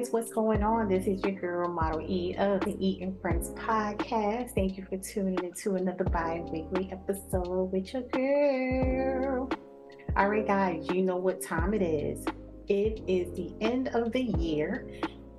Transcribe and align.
guys, 0.00 0.12
what's 0.12 0.32
going 0.32 0.62
on? 0.62 0.88
This 0.88 1.06
is 1.06 1.22
your 1.22 1.32
girl, 1.32 1.68
Model 1.68 2.00
E 2.00 2.34
of 2.38 2.60
the 2.62 2.74
E 2.80 3.02
and 3.02 3.20
Friends 3.20 3.50
podcast. 3.50 4.54
Thank 4.54 4.78
you 4.78 4.86
for 4.88 4.96
tuning 4.96 5.38
in 5.44 5.52
to 5.52 5.74
another 5.74 6.04
bi 6.04 6.42
weekly 6.50 6.90
episode 6.90 7.70
with 7.70 7.92
your 7.92 8.04
girl. 8.04 9.50
All 10.16 10.28
right, 10.30 10.46
guys, 10.46 10.88
you 10.90 11.02
know 11.02 11.16
what 11.16 11.42
time 11.42 11.74
it 11.74 11.82
is. 11.82 12.24
It 12.68 13.02
is 13.06 13.36
the 13.36 13.52
end 13.60 13.88
of 13.88 14.12
the 14.12 14.22
year, 14.22 14.88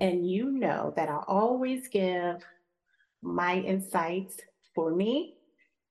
and 0.00 0.30
you 0.30 0.52
know 0.52 0.92
that 0.96 1.08
I 1.08 1.18
always 1.26 1.88
give 1.88 2.36
my 3.20 3.56
insights 3.56 4.36
for 4.76 4.94
me 4.94 5.34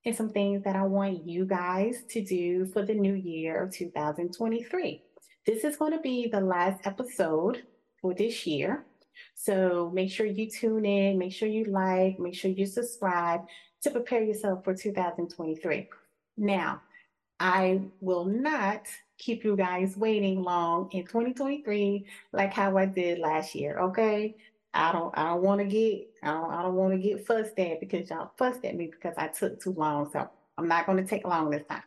and 0.06 0.16
some 0.16 0.30
things 0.30 0.64
that 0.64 0.76
I 0.76 0.84
want 0.84 1.28
you 1.28 1.44
guys 1.44 2.04
to 2.08 2.24
do 2.24 2.64
for 2.72 2.86
the 2.86 2.94
new 2.94 3.14
year 3.14 3.64
of 3.64 3.74
2023. 3.74 5.02
This 5.44 5.62
is 5.62 5.76
going 5.76 5.92
to 5.92 6.00
be 6.00 6.28
the 6.28 6.40
last 6.40 6.86
episode 6.86 7.64
for 8.02 8.12
this 8.12 8.46
year. 8.46 8.84
So 9.34 9.90
make 9.94 10.10
sure 10.10 10.26
you 10.26 10.50
tune 10.50 10.84
in, 10.84 11.18
make 11.18 11.32
sure 11.32 11.48
you 11.48 11.64
like, 11.64 12.18
make 12.18 12.34
sure 12.34 12.50
you 12.50 12.66
subscribe 12.66 13.42
to 13.82 13.90
prepare 13.90 14.22
yourself 14.22 14.64
for 14.64 14.74
2023. 14.74 15.88
Now, 16.36 16.82
I 17.40 17.80
will 18.00 18.24
not 18.24 18.86
keep 19.18 19.44
you 19.44 19.56
guys 19.56 19.96
waiting 19.96 20.42
long 20.42 20.90
in 20.92 21.04
2023 21.04 22.06
like 22.32 22.52
how 22.52 22.76
I 22.76 22.86
did 22.86 23.18
last 23.18 23.54
year, 23.54 23.78
okay? 23.78 24.36
I 24.74 24.92
don't 24.92 25.16
I 25.16 25.24
don't 25.24 25.42
want 25.42 25.60
to 25.60 25.66
get 25.66 26.08
I 26.22 26.32
don't 26.32 26.50
I 26.50 26.62
don't 26.62 26.74
want 26.74 26.92
to 26.94 26.98
get 26.98 27.26
fussed 27.26 27.58
at 27.58 27.80
because 27.80 28.08
y'all 28.10 28.32
fussed 28.38 28.64
at 28.64 28.74
me 28.74 28.86
because 28.86 29.14
I 29.18 29.28
took 29.28 29.60
too 29.60 29.72
long. 29.72 30.10
So 30.12 30.28
I'm 30.56 30.68
not 30.68 30.86
going 30.86 30.98
to 30.98 31.04
take 31.04 31.26
long 31.26 31.50
this 31.50 31.64
time. 31.68 31.82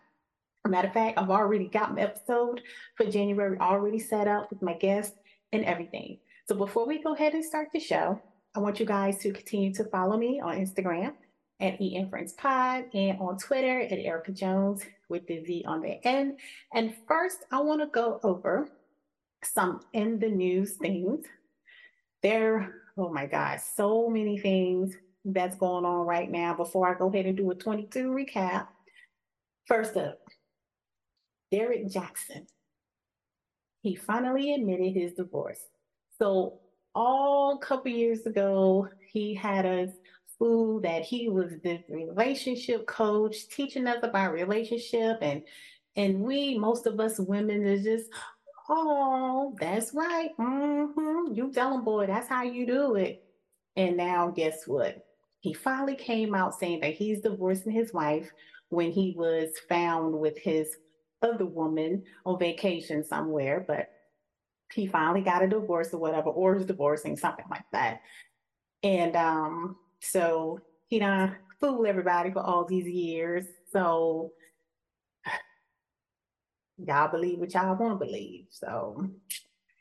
Matter 0.68 0.88
of 0.88 0.94
fact, 0.94 1.18
I've 1.18 1.30
already 1.30 1.68
got 1.68 1.96
my 1.96 2.02
episode 2.02 2.62
for 2.96 3.06
January 3.06 3.58
already 3.60 4.00
set 4.00 4.28
up 4.28 4.50
with 4.50 4.62
my 4.62 4.74
guests 4.74 5.16
and 5.56 5.66
everything. 5.66 6.20
So 6.48 6.56
before 6.56 6.86
we 6.86 7.02
go 7.02 7.14
ahead 7.14 7.34
and 7.34 7.44
start 7.44 7.70
the 7.74 7.80
show, 7.80 8.22
I 8.56 8.60
want 8.60 8.80
you 8.80 8.86
guys 8.86 9.18
to 9.20 9.32
continue 9.32 9.74
to 9.74 9.86
follow 9.86 10.18
me 10.18 10.40
on 10.40 10.58
Instagram 10.58 11.14
at 11.60 11.82
E 11.82 12.06
Friends 12.10 12.34
Pod 12.34 12.86
and 12.94 13.20
on 13.20 13.38
Twitter 13.38 13.82
at 13.82 13.94
Erica 13.94 14.32
Jones 14.32 14.84
with 15.10 15.26
the 15.28 15.44
Z 15.44 15.64
on 15.68 15.82
the 15.82 16.06
end. 16.06 16.40
And 16.74 16.94
first, 17.08 17.40
I 17.52 17.62
want 17.62 17.82
to 17.82 17.88
go 17.88 18.20
over 18.24 18.70
some 19.44 19.82
in 19.94 20.20
the 20.20 20.30
news 20.30 20.74
things. 20.74 21.26
There, 22.22 22.74
oh 22.98 23.12
my 23.12 23.26
gosh, 23.26 23.62
so 23.76 24.10
many 24.10 24.38
things 24.38 24.96
that's 25.24 25.56
going 25.56 25.86
on 25.86 26.06
right 26.06 26.30
now. 26.30 26.54
Before 26.54 26.88
I 26.88 26.98
go 26.98 27.08
ahead 27.08 27.26
and 27.26 27.38
do 27.38 27.50
a 27.52 27.56
22 27.56 28.10
recap, 28.10 28.68
first 29.68 29.96
up, 29.96 30.20
Derrick 31.52 31.88
Jaxn 31.88 32.48
he 33.86 33.94
finally 33.94 34.56
admitted 34.56 34.96
his 34.96 35.14
divorce. 35.14 35.60
So 36.18 36.58
all 36.96 37.60
couple 37.60 37.92
years 37.92 38.26
ago, 38.26 38.90
he 39.12 39.36
had 39.36 39.64
us 39.64 39.92
fool 40.40 40.82
that 40.82 41.04
he 41.04 41.30
was 41.30 41.52
this 41.64 41.84
relationship 41.88 42.88
coach 42.88 43.48
teaching 43.50 43.86
us 43.86 44.00
about 44.02 44.34
relationship 44.34 45.20
and 45.22 45.44
and 45.96 46.20
we 46.20 46.58
most 46.58 46.88
of 46.88 47.00
us 47.00 47.20
women 47.20 47.66
is 47.66 47.86
just 47.86 48.10
oh 48.68 49.56
that's 49.62 49.94
right 49.94 50.32
mm-hmm. 50.38 51.34
you 51.34 51.54
tell 51.54 51.74
him 51.74 51.86
boy 51.86 52.06
that's 52.06 52.28
how 52.28 52.44
you 52.44 52.68
do 52.68 52.96
it 52.96 53.24
and 53.78 53.96
now 53.96 54.28
guess 54.28 54.68
what 54.68 55.06
he 55.40 55.54
finally 55.54 55.96
came 55.96 56.36
out 56.36 56.60
saying 56.60 56.82
that 56.82 56.94
he's 56.94 57.22
divorcing 57.22 57.72
his 57.72 57.94
wife 57.94 58.30
when 58.68 58.92
he 58.92 59.16
was 59.18 59.52
found 59.70 60.14
with 60.14 60.38
his 60.38 60.76
other 61.26 61.46
woman 61.46 62.04
on 62.26 62.40
vacation 62.40 63.04
somewhere, 63.04 63.64
but 63.68 63.90
he 64.74 64.88
finally 64.88 65.22
got 65.22 65.44
a 65.44 65.48
divorce 65.48 65.94
or 65.94 66.00
whatever, 66.00 66.30
or 66.30 66.56
is 66.56 66.66
divorcing, 66.66 67.16
something 67.18 67.46
like 67.50 67.66
that. 67.72 68.02
And 68.84 69.16
um, 69.16 69.78
so 70.00 70.60
he 70.88 71.00
done 71.00 71.36
fool 71.60 71.86
everybody 71.86 72.32
for 72.32 72.42
all 72.42 72.66
these 72.66 72.88
years. 72.88 73.46
So 73.72 74.34
y'all 76.78 77.12
believe 77.12 77.40
what 77.40 77.54
y'all 77.54 77.76
want 77.76 78.00
to 78.00 78.06
believe. 78.06 78.48
So 78.52 79.10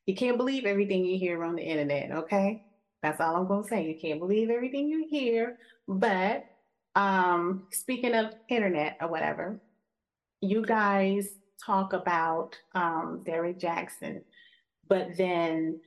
you 0.07 0.15
can't 0.15 0.37
believe 0.37 0.65
everything 0.65 1.05
you 1.05 1.19
hear 1.19 1.45
on 1.45 1.57
the 1.57 1.63
internet, 1.63 2.11
okay? 2.13 2.65
That's 3.03 3.21
all 3.21 3.37
I'm 3.37 3.47
gonna 3.47 3.67
say. 3.67 3.87
You 3.87 3.99
can't 4.01 4.21
believe 4.21 4.51
everything 4.51 4.89
you 4.89 5.07
hear. 5.11 5.59
But 5.87 6.47
um, 6.95 7.65
speaking 7.71 8.15
of 8.15 8.35
internet 8.49 8.97
or 9.01 9.09
whatever, 9.09 9.61
you 10.45 10.65
guys 10.65 11.29
talk 11.65 11.93
about 11.93 12.57
um, 12.75 13.23
Derrick 13.25 13.59
Jaxn, 13.59 14.23
but 14.89 15.17
then, 15.17 15.81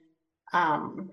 um, 0.53 1.11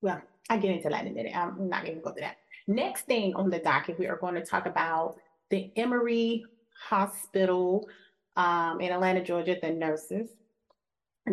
well, 0.00 0.20
I'll 0.48 0.60
get 0.60 0.70
into 0.70 0.88
that 0.88 1.04
in 1.04 1.12
a 1.12 1.14
minute. 1.14 1.36
I'm 1.36 1.68
not 1.68 1.84
going 1.84 1.96
to 1.96 2.02
go 2.02 2.12
to 2.12 2.20
that. 2.20 2.36
Next 2.68 3.06
thing 3.06 3.34
on 3.34 3.50
the 3.50 3.58
docket, 3.58 3.98
we 3.98 4.06
are 4.06 4.16
going 4.16 4.34
to 4.34 4.44
talk 4.44 4.66
about 4.66 5.16
the 5.50 5.70
Emory 5.76 6.44
Hospital 6.88 7.88
um, 8.36 8.80
in 8.80 8.92
Atlanta, 8.92 9.22
Georgia, 9.22 9.56
the 9.60 9.70
nurses. 9.70 10.30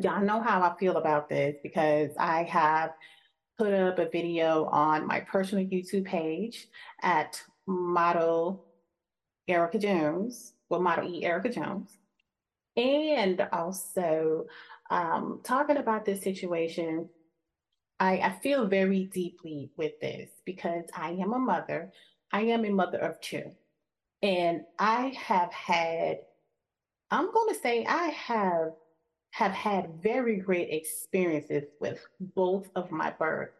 Y'all 0.02 0.24
know 0.24 0.42
how 0.42 0.62
I 0.62 0.78
feel 0.80 0.98
about 0.98 1.30
this 1.30 1.56
because 1.64 2.12
I 2.20 2.44
have 2.44 2.92
put 3.58 3.74
up 3.74 4.00
a 4.00 4.10
video 4.10 4.66
on 4.66 5.08
my 5.08 5.20
personal 5.20 5.66
YouTube 5.66 6.06
page 6.06 6.68
at 7.02 7.42
Model 7.68 8.66
Erica 9.48 9.80
Jones 9.80 10.54
well, 10.70 10.82
Model 10.82 11.12
E 11.12 11.26
Erica 11.26 11.50
Jones. 11.50 11.98
And 12.78 13.48
also 13.52 14.46
um, 14.90 15.42
talking 15.44 15.78
about 15.78 16.06
this 16.06 16.22
situation, 16.22 17.10
I, 18.00 18.20
I 18.20 18.40
feel 18.42 18.68
very 18.68 19.06
deeply 19.06 19.72
with 19.76 20.00
this 20.00 20.30
because 20.46 20.86
I 20.96 21.12
am 21.12 21.34
a 21.34 21.40
mother. 21.40 21.92
I 22.32 22.42
am 22.42 22.64
a 22.64 22.70
mother 22.70 23.00
of 23.00 23.20
two. 23.20 23.52
And 24.22 24.62
I 24.78 25.14
have 25.18 25.52
had, 25.52 26.20
I'm 27.12 27.32
going 27.32 27.54
to 27.54 27.60
say, 27.60 27.86
I 27.86 28.08
have 28.08 28.74
have 29.32 29.52
had 29.52 30.02
very 30.02 30.38
great 30.38 30.70
experiences 30.72 31.66
with 31.80 32.04
both 32.20 32.68
of 32.76 32.90
my 32.90 33.12
births 33.12 33.60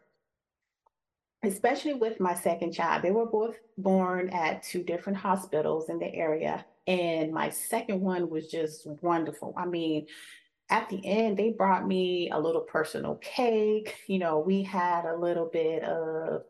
especially 1.42 1.94
with 1.94 2.20
my 2.20 2.34
second 2.34 2.72
child. 2.72 3.02
They 3.02 3.10
were 3.10 3.26
both 3.26 3.56
born 3.78 4.28
at 4.30 4.62
two 4.62 4.82
different 4.82 5.18
hospitals 5.18 5.88
in 5.88 5.98
the 5.98 6.14
area. 6.14 6.64
And 6.90 7.32
my 7.32 7.50
second 7.50 8.00
one 8.00 8.28
was 8.28 8.48
just 8.48 8.84
wonderful. 9.00 9.54
I 9.56 9.64
mean, 9.64 10.08
at 10.70 10.88
the 10.88 11.00
end, 11.06 11.36
they 11.36 11.50
brought 11.50 11.86
me 11.86 12.30
a 12.32 12.40
little 12.40 12.62
personal 12.62 13.14
cake. 13.22 13.94
You 14.08 14.18
know, 14.18 14.40
we 14.40 14.64
had 14.64 15.04
a 15.04 15.16
little 15.16 15.48
bit 15.52 15.84
of, 15.84 16.42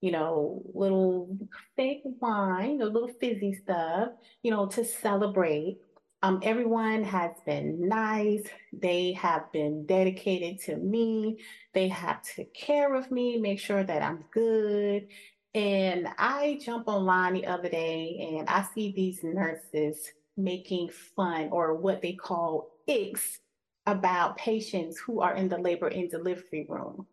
you 0.00 0.12
know, 0.12 0.62
little 0.74 1.36
fake 1.74 2.02
wine, 2.04 2.80
a 2.80 2.84
little 2.84 3.10
fizzy 3.20 3.52
stuff, 3.52 4.10
you 4.44 4.52
know, 4.52 4.66
to 4.66 4.84
celebrate. 4.84 5.78
Um, 6.22 6.38
everyone 6.44 7.02
has 7.02 7.32
been 7.44 7.88
nice. 7.88 8.44
They 8.72 9.14
have 9.14 9.50
been 9.50 9.86
dedicated 9.86 10.60
to 10.66 10.76
me. 10.76 11.38
They 11.74 11.88
have 11.88 12.22
took 12.22 12.54
care 12.54 12.94
of 12.94 13.10
me, 13.10 13.38
make 13.38 13.58
sure 13.58 13.82
that 13.82 14.02
I'm 14.02 14.24
good. 14.30 15.08
And 15.54 16.08
I 16.18 16.60
jump 16.64 16.86
online 16.86 17.34
the 17.34 17.46
other 17.46 17.68
day 17.68 18.36
and 18.36 18.48
I 18.48 18.62
see 18.74 18.92
these 18.92 19.24
nurses 19.24 20.08
making 20.36 20.90
fun 20.90 21.48
or 21.50 21.74
what 21.74 22.02
they 22.02 22.12
call 22.12 22.70
icks 22.88 23.38
about 23.86 24.36
patients 24.36 24.98
who 24.98 25.20
are 25.20 25.34
in 25.34 25.48
the 25.48 25.58
labor 25.58 25.88
and 25.88 26.08
delivery 26.08 26.66
room. 26.68 27.06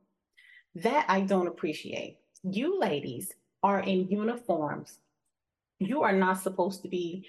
That 0.75 1.05
I 1.07 1.21
don't 1.21 1.47
appreciate. 1.47 2.19
You 2.43 2.79
ladies 2.79 3.31
are 3.63 3.79
in 3.79 4.07
uniforms. 4.09 4.99
You 5.79 6.03
are 6.03 6.13
not 6.13 6.41
supposed 6.41 6.83
to 6.83 6.87
be 6.87 7.25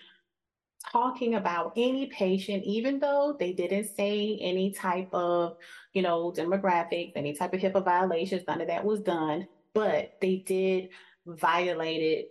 talking 0.93 1.35
about 1.35 1.73
any 1.77 2.07
patient, 2.07 2.65
even 2.65 2.99
though 2.99 3.37
they 3.39 3.53
didn't 3.53 3.95
say 3.97 4.39
any 4.41 4.71
type 4.73 5.09
of, 5.13 5.57
you 5.93 6.03
know, 6.03 6.33
demographics, 6.37 7.13
any 7.17 7.33
type 7.33 7.55
of 7.55 7.61
HIPAA 7.61 7.85
violations, 7.85 8.43
none 8.47 8.61
of 8.61 8.69
that 8.69 8.85
was 8.85 9.01
done, 9.01 9.47
but 9.79 10.15
they 10.21 10.39
did 10.39 10.89
violated 11.25 12.25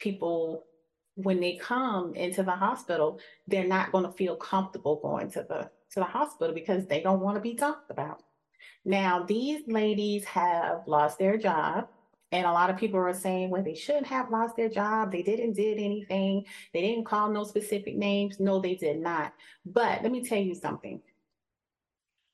people 0.00 0.64
when 1.14 1.38
they 1.38 1.54
come 1.54 2.12
into 2.16 2.42
the 2.42 2.50
hospital, 2.50 3.20
they're 3.46 3.68
not 3.68 3.92
going 3.92 4.04
to 4.04 4.10
feel 4.10 4.34
comfortable 4.34 4.96
going 5.00 5.30
to 5.30 5.46
the 5.48 5.70
to 5.92 6.00
the 6.00 6.04
hospital 6.04 6.52
because 6.52 6.86
they 6.86 7.00
don't 7.00 7.20
want 7.20 7.36
to 7.36 7.40
be 7.40 7.54
talked 7.54 7.88
about. 7.92 8.24
Now, 8.84 9.22
these 9.22 9.62
ladies 9.68 10.24
have 10.24 10.82
lost 10.88 11.20
their 11.20 11.36
job. 11.36 11.86
And 12.32 12.44
a 12.44 12.52
lot 12.52 12.68
of 12.68 12.76
people 12.76 12.98
are 12.98 13.14
saying, 13.14 13.48
well, 13.48 13.62
they 13.62 13.76
shouldn't 13.76 14.08
have 14.08 14.30
lost 14.30 14.56
their 14.56 14.68
job. 14.68 15.12
They 15.12 15.22
didn't 15.22 15.54
did 15.54 15.78
anything. 15.78 16.44
They 16.74 16.82
didn't 16.82 17.06
call 17.06 17.30
no 17.30 17.44
specific 17.44 17.96
names. 17.96 18.38
No, 18.38 18.60
they 18.60 18.74
did 18.74 18.98
not. 18.98 19.32
But 19.64 20.02
let 20.02 20.12
me 20.12 20.22
tell 20.22 20.38
you 20.38 20.54
something. 20.54 21.00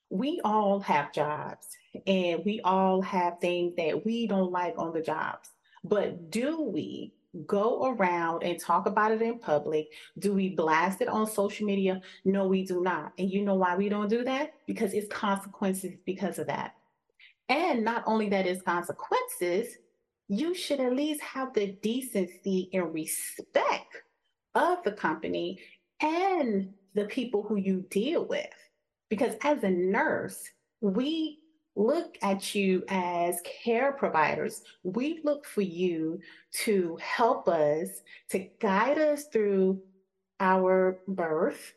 We 0.09 0.39
all 0.43 0.79
have 0.81 1.11
jobs 1.11 1.67
and 2.05 2.43
we 2.45 2.61
all 2.61 3.01
have 3.01 3.39
things 3.39 3.75
that 3.77 4.05
we 4.05 4.27
don't 4.27 4.51
like 4.51 4.75
on 4.77 4.93
the 4.93 5.01
jobs. 5.01 5.49
But 5.83 6.29
do 6.31 6.61
we 6.61 7.13
go 7.45 7.87
around 7.87 8.43
and 8.43 8.59
talk 8.59 8.85
about 8.85 9.11
it 9.11 9.21
in 9.21 9.39
public? 9.39 9.87
Do 10.19 10.33
we 10.33 10.49
blast 10.49 11.01
it 11.01 11.07
on 11.07 11.27
social 11.27 11.65
media? 11.65 12.01
No, 12.23 12.47
we 12.47 12.65
do 12.65 12.81
not. 12.81 13.13
And 13.17 13.29
you 13.29 13.43
know 13.43 13.55
why 13.55 13.75
we 13.75 13.89
don't 13.89 14.09
do 14.09 14.23
that? 14.23 14.53
Because 14.67 14.93
it's 14.93 15.11
consequences 15.11 15.93
because 16.05 16.39
of 16.39 16.47
that. 16.47 16.75
And 17.49 17.83
not 17.83 18.03
only 18.07 18.29
that 18.29 18.47
is 18.47 18.61
consequences, 18.61 19.75
you 20.27 20.55
should 20.55 20.79
at 20.79 20.95
least 20.95 21.21
have 21.21 21.53
the 21.53 21.73
decency 21.81 22.69
and 22.73 22.93
respect 22.93 24.01
of 24.55 24.83
the 24.83 24.91
company 24.91 25.59
and 26.01 26.73
the 26.95 27.05
people 27.05 27.43
who 27.43 27.57
you 27.57 27.85
deal 27.89 28.25
with. 28.25 28.47
Because 29.09 29.35
as 29.43 29.63
a 29.63 29.69
nurse, 29.69 30.43
we 30.81 31.39
look 31.75 32.17
at 32.21 32.55
you 32.55 32.83
as 32.87 33.41
care 33.43 33.91
providers. 33.91 34.63
We 34.83 35.21
look 35.23 35.45
for 35.45 35.61
you 35.61 36.19
to 36.63 36.97
help 37.01 37.47
us, 37.47 38.01
to 38.29 38.47
guide 38.59 38.97
us 38.97 39.25
through 39.25 39.81
our 40.39 40.99
birth. 41.07 41.73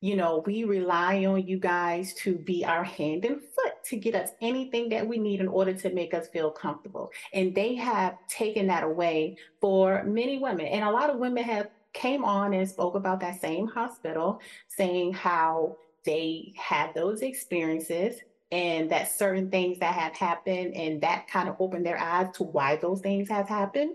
You 0.00 0.16
know, 0.16 0.42
we 0.46 0.64
rely 0.64 1.26
on 1.26 1.46
you 1.46 1.58
guys 1.58 2.14
to 2.14 2.34
be 2.34 2.64
our 2.64 2.82
hand 2.82 3.24
and 3.26 3.40
foot 3.40 3.74
to 3.84 3.96
get 3.96 4.14
us 4.14 4.30
anything 4.40 4.88
that 4.88 5.06
we 5.06 5.18
need 5.18 5.40
in 5.40 5.48
order 5.48 5.74
to 5.74 5.92
make 5.92 6.14
us 6.14 6.28
feel 6.28 6.50
comfortable. 6.50 7.10
And 7.34 7.54
they 7.54 7.74
have 7.74 8.16
taken 8.26 8.66
that 8.68 8.82
away 8.82 9.36
for 9.60 10.02
many 10.04 10.38
women. 10.38 10.66
And 10.66 10.84
a 10.84 10.90
lot 10.90 11.10
of 11.10 11.18
women 11.18 11.44
have 11.44 11.68
came 11.92 12.24
on 12.24 12.54
and 12.54 12.68
spoke 12.68 12.94
about 12.94 13.20
that 13.20 13.40
same 13.40 13.66
hospital, 13.66 14.40
saying 14.68 15.12
how 15.12 15.76
they 16.04 16.52
had 16.56 16.94
those 16.94 17.22
experiences 17.22 18.20
and 18.52 18.90
that 18.90 19.10
certain 19.10 19.50
things 19.50 19.78
that 19.78 19.94
have 19.94 20.14
happened 20.14 20.74
and 20.74 21.00
that 21.02 21.28
kind 21.28 21.48
of 21.48 21.56
opened 21.60 21.86
their 21.86 21.98
eyes 21.98 22.28
to 22.34 22.44
why 22.44 22.76
those 22.76 23.00
things 23.00 23.28
have 23.28 23.48
happened. 23.48 23.92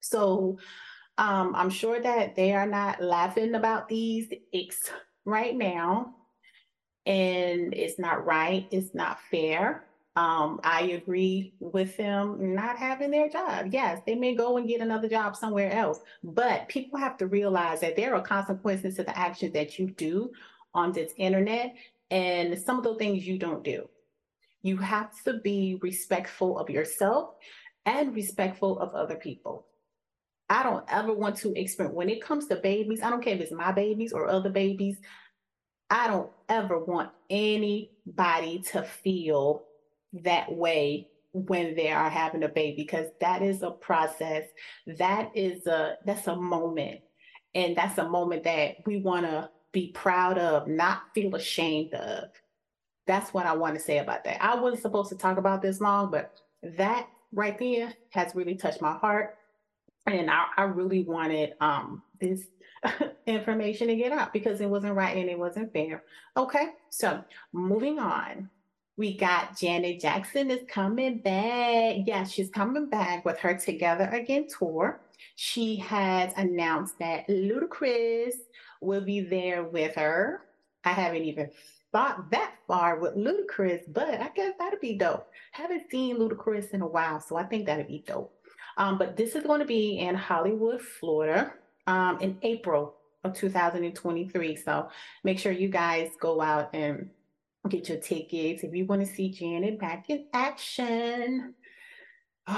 So 0.00 0.58
um, 1.16 1.54
I'm 1.54 1.70
sure 1.70 2.00
that 2.00 2.36
they 2.36 2.52
are 2.52 2.66
not 2.66 3.02
laughing 3.02 3.54
about 3.54 3.88
these 3.88 4.32
icks 4.52 4.90
right 5.24 5.56
now. 5.56 6.14
And 7.06 7.74
it's 7.74 7.98
not 7.98 8.24
right, 8.24 8.66
it's 8.70 8.94
not 8.94 9.18
fair. 9.30 9.84
Um, 10.16 10.60
I 10.62 10.82
agree 10.82 11.54
with 11.58 11.96
them 11.96 12.54
not 12.54 12.76
having 12.76 13.10
their 13.10 13.28
job. 13.28 13.68
Yes, 13.72 14.00
they 14.06 14.14
may 14.14 14.34
go 14.34 14.58
and 14.58 14.68
get 14.68 14.80
another 14.80 15.08
job 15.08 15.34
somewhere 15.34 15.72
else, 15.72 16.00
but 16.22 16.68
people 16.68 16.98
have 16.98 17.16
to 17.18 17.26
realize 17.26 17.80
that 17.80 17.96
there 17.96 18.14
are 18.14 18.22
consequences 18.22 18.94
to 18.96 19.02
the 19.02 19.18
actions 19.18 19.52
that 19.54 19.78
you 19.78 19.90
do 19.90 20.30
on 20.74 20.92
this 20.92 21.12
internet 21.16 21.74
and 22.10 22.58
some 22.58 22.78
of 22.78 22.84
the 22.84 22.94
things 22.96 23.26
you 23.26 23.38
don't 23.38 23.64
do. 23.64 23.88
You 24.62 24.76
have 24.78 25.10
to 25.24 25.34
be 25.40 25.78
respectful 25.82 26.58
of 26.58 26.70
yourself 26.70 27.34
and 27.86 28.14
respectful 28.14 28.78
of 28.78 28.94
other 28.94 29.16
people. 29.16 29.66
I 30.48 30.62
don't 30.62 30.84
ever 30.88 31.12
want 31.12 31.36
to 31.38 31.58
experience 31.58 31.94
when 31.94 32.08
it 32.08 32.22
comes 32.22 32.46
to 32.46 32.56
babies, 32.56 33.02
I 33.02 33.10
don't 33.10 33.22
care 33.22 33.34
if 33.34 33.40
it's 33.40 33.52
my 33.52 33.72
babies 33.72 34.12
or 34.12 34.28
other 34.28 34.50
babies, 34.50 34.98
I 35.90 36.06
don't 36.08 36.30
ever 36.48 36.78
want 36.78 37.10
anybody 37.30 38.62
to 38.72 38.82
feel 38.82 39.64
that 40.12 40.52
way 40.52 41.08
when 41.32 41.74
they 41.74 41.90
are 41.90 42.08
having 42.08 42.44
a 42.44 42.48
baby 42.48 42.82
because 42.84 43.08
that 43.20 43.42
is 43.42 43.62
a 43.62 43.70
process. 43.70 44.44
That 44.86 45.30
is 45.34 45.66
a 45.66 45.96
that's 46.04 46.26
a 46.26 46.36
moment. 46.36 47.00
And 47.54 47.76
that's 47.76 47.98
a 47.98 48.08
moment 48.08 48.44
that 48.44 48.76
we 48.86 48.98
want 48.98 49.26
to 49.26 49.50
be 49.74 49.88
proud 49.88 50.38
of, 50.38 50.66
not 50.66 51.02
feel 51.14 51.34
ashamed 51.34 51.92
of. 51.92 52.30
That's 53.06 53.34
what 53.34 53.44
I 53.44 53.52
want 53.52 53.74
to 53.74 53.80
say 53.80 53.98
about 53.98 54.24
that. 54.24 54.42
I 54.42 54.58
wasn't 54.58 54.80
supposed 54.80 55.10
to 55.10 55.18
talk 55.18 55.36
about 55.36 55.60
this 55.60 55.82
long, 55.82 56.10
but 56.10 56.40
that 56.62 57.06
right 57.32 57.58
there 57.58 57.92
has 58.10 58.34
really 58.34 58.54
touched 58.54 58.80
my 58.80 58.94
heart. 58.94 59.36
And 60.06 60.30
I, 60.30 60.44
I 60.56 60.62
really 60.62 61.02
wanted 61.02 61.54
um, 61.60 62.02
this 62.18 62.46
information 63.26 63.88
to 63.88 63.96
get 63.96 64.12
out 64.12 64.32
because 64.32 64.62
it 64.62 64.70
wasn't 64.70 64.94
right 64.94 65.16
and 65.16 65.28
it 65.28 65.38
wasn't 65.38 65.72
fair. 65.72 66.04
Okay, 66.36 66.68
so 66.88 67.22
moving 67.52 67.98
on. 67.98 68.48
We 68.96 69.16
got 69.16 69.58
Janet 69.58 70.00
Jackson 70.00 70.52
is 70.52 70.62
coming 70.68 71.18
back. 71.18 71.96
Yeah, 72.06 72.24
she's 72.24 72.48
coming 72.48 72.88
back 72.88 73.24
with 73.24 73.38
her 73.40 73.54
Together 73.54 74.08
Again 74.12 74.46
tour. 74.46 75.00
She 75.36 75.76
has 75.76 76.32
announced 76.36 76.98
that 76.98 77.28
Ludacris 77.28 78.34
will 78.80 79.00
be 79.00 79.20
there 79.20 79.64
with 79.64 79.94
her. 79.96 80.42
I 80.84 80.90
haven't 80.90 81.24
even 81.24 81.50
thought 81.92 82.30
that 82.30 82.54
far 82.66 82.98
with 82.98 83.14
Ludacris, 83.16 83.82
but 83.92 84.20
I 84.20 84.30
guess 84.34 84.54
that'd 84.58 84.80
be 84.80 84.96
dope. 84.96 85.28
Haven't 85.52 85.90
seen 85.90 86.16
Ludacris 86.16 86.70
in 86.72 86.82
a 86.82 86.86
while, 86.86 87.20
so 87.20 87.36
I 87.36 87.44
think 87.44 87.66
that'd 87.66 87.88
be 87.88 88.04
dope. 88.06 88.34
Um, 88.76 88.98
but 88.98 89.16
this 89.16 89.34
is 89.34 89.44
going 89.44 89.60
to 89.60 89.66
be 89.66 89.98
in 89.98 90.14
Hollywood, 90.14 90.82
Florida, 90.82 91.52
um, 91.86 92.18
in 92.20 92.36
April 92.42 92.96
of 93.22 93.34
2023. 93.34 94.56
So 94.56 94.88
make 95.22 95.38
sure 95.38 95.52
you 95.52 95.68
guys 95.68 96.10
go 96.20 96.40
out 96.40 96.70
and 96.74 97.08
get 97.68 97.88
your 97.88 97.98
tickets 97.98 98.62
if 98.62 98.74
you 98.74 98.84
want 98.86 99.06
to 99.06 99.14
see 99.14 99.30
Janet 99.30 99.78
back 99.78 100.10
in 100.10 100.26
action. 100.32 101.54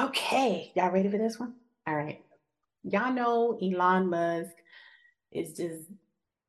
Okay, 0.00 0.72
y'all 0.74 0.90
ready 0.90 1.08
for 1.08 1.18
this 1.18 1.38
one? 1.38 1.54
All 1.86 1.94
right. 1.94 2.25
Y'all 2.86 3.12
know 3.12 3.58
Elon 3.60 4.08
Musk 4.08 4.54
is 5.32 5.54
just 5.54 5.84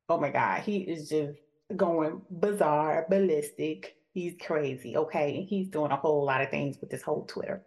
oh 0.08 0.18
my 0.18 0.30
God, 0.30 0.62
he 0.62 0.78
is 0.78 1.08
just 1.08 1.38
going 1.76 2.22
bizarre, 2.30 3.06
ballistic. 3.10 3.96
He's 4.12 4.34
crazy. 4.40 4.96
Okay. 4.96 5.36
And 5.36 5.46
he's 5.46 5.68
doing 5.68 5.92
a 5.92 5.96
whole 5.96 6.24
lot 6.24 6.40
of 6.40 6.50
things 6.50 6.78
with 6.80 6.90
this 6.90 7.02
whole 7.02 7.24
Twitter. 7.26 7.62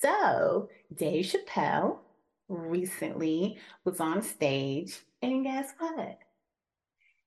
So 0.00 0.68
Dave 0.94 1.26
Chappelle 1.26 1.98
recently 2.48 3.58
was 3.84 4.00
on 4.00 4.22
stage, 4.22 4.98
and 5.20 5.44
guess 5.44 5.72
what? 5.78 6.18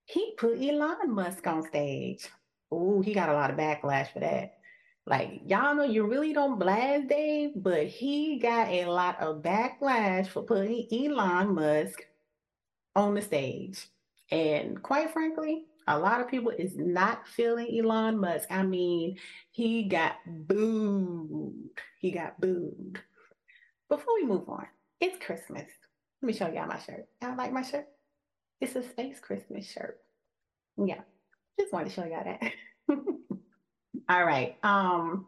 He 0.05 0.33
put 0.37 0.61
Elon 0.61 1.11
Musk 1.11 1.45
on 1.47 1.63
stage. 1.63 2.27
Ooh, 2.73 3.01
he 3.01 3.13
got 3.13 3.29
a 3.29 3.33
lot 3.33 3.51
of 3.51 3.57
backlash 3.57 4.11
for 4.13 4.19
that. 4.19 4.59
Like, 5.07 5.41
y'all 5.45 5.75
know 5.75 5.83
you 5.83 6.07
really 6.07 6.33
don't 6.33 6.59
blast 6.59 7.09
Dave, 7.09 7.51
but 7.55 7.85
he 7.85 8.39
got 8.39 8.69
a 8.69 8.85
lot 8.85 9.19
of 9.21 9.43
backlash 9.43 10.27
for 10.27 10.41
putting 10.41 10.87
Elon 10.91 11.53
Musk 11.53 12.01
on 12.95 13.13
the 13.13 13.21
stage. 13.21 13.87
And 14.31 14.81
quite 14.81 15.11
frankly, 15.11 15.65
a 15.87 15.99
lot 15.99 16.21
of 16.21 16.27
people 16.27 16.49
is 16.49 16.75
not 16.75 17.27
feeling 17.27 17.79
Elon 17.79 18.17
Musk. 18.17 18.51
I 18.51 18.63
mean, 18.63 19.17
he 19.51 19.83
got 19.83 20.15
booed. 20.25 21.69
He 21.99 22.09
got 22.09 22.41
booed. 22.41 22.99
Before 23.89 24.15
we 24.15 24.25
move 24.25 24.49
on, 24.49 24.65
it's 24.99 25.23
Christmas. 25.23 25.69
Let 26.21 26.27
me 26.27 26.33
show 26.33 26.47
y'all 26.47 26.65
my 26.65 26.79
shirt. 26.79 27.07
Y'all 27.21 27.37
like 27.37 27.53
my 27.53 27.61
shirt? 27.61 27.87
It's 28.59 28.75
a 28.75 28.81
space 28.81 29.19
Christmas 29.19 29.69
shirt. 29.69 29.99
Yeah, 30.77 31.01
just 31.59 31.71
wanted 31.71 31.89
to 31.89 31.93
show 31.93 32.05
y'all 32.05 32.23
that. 32.23 32.51
All 34.09 34.25
right. 34.25 34.57
Um, 34.63 35.27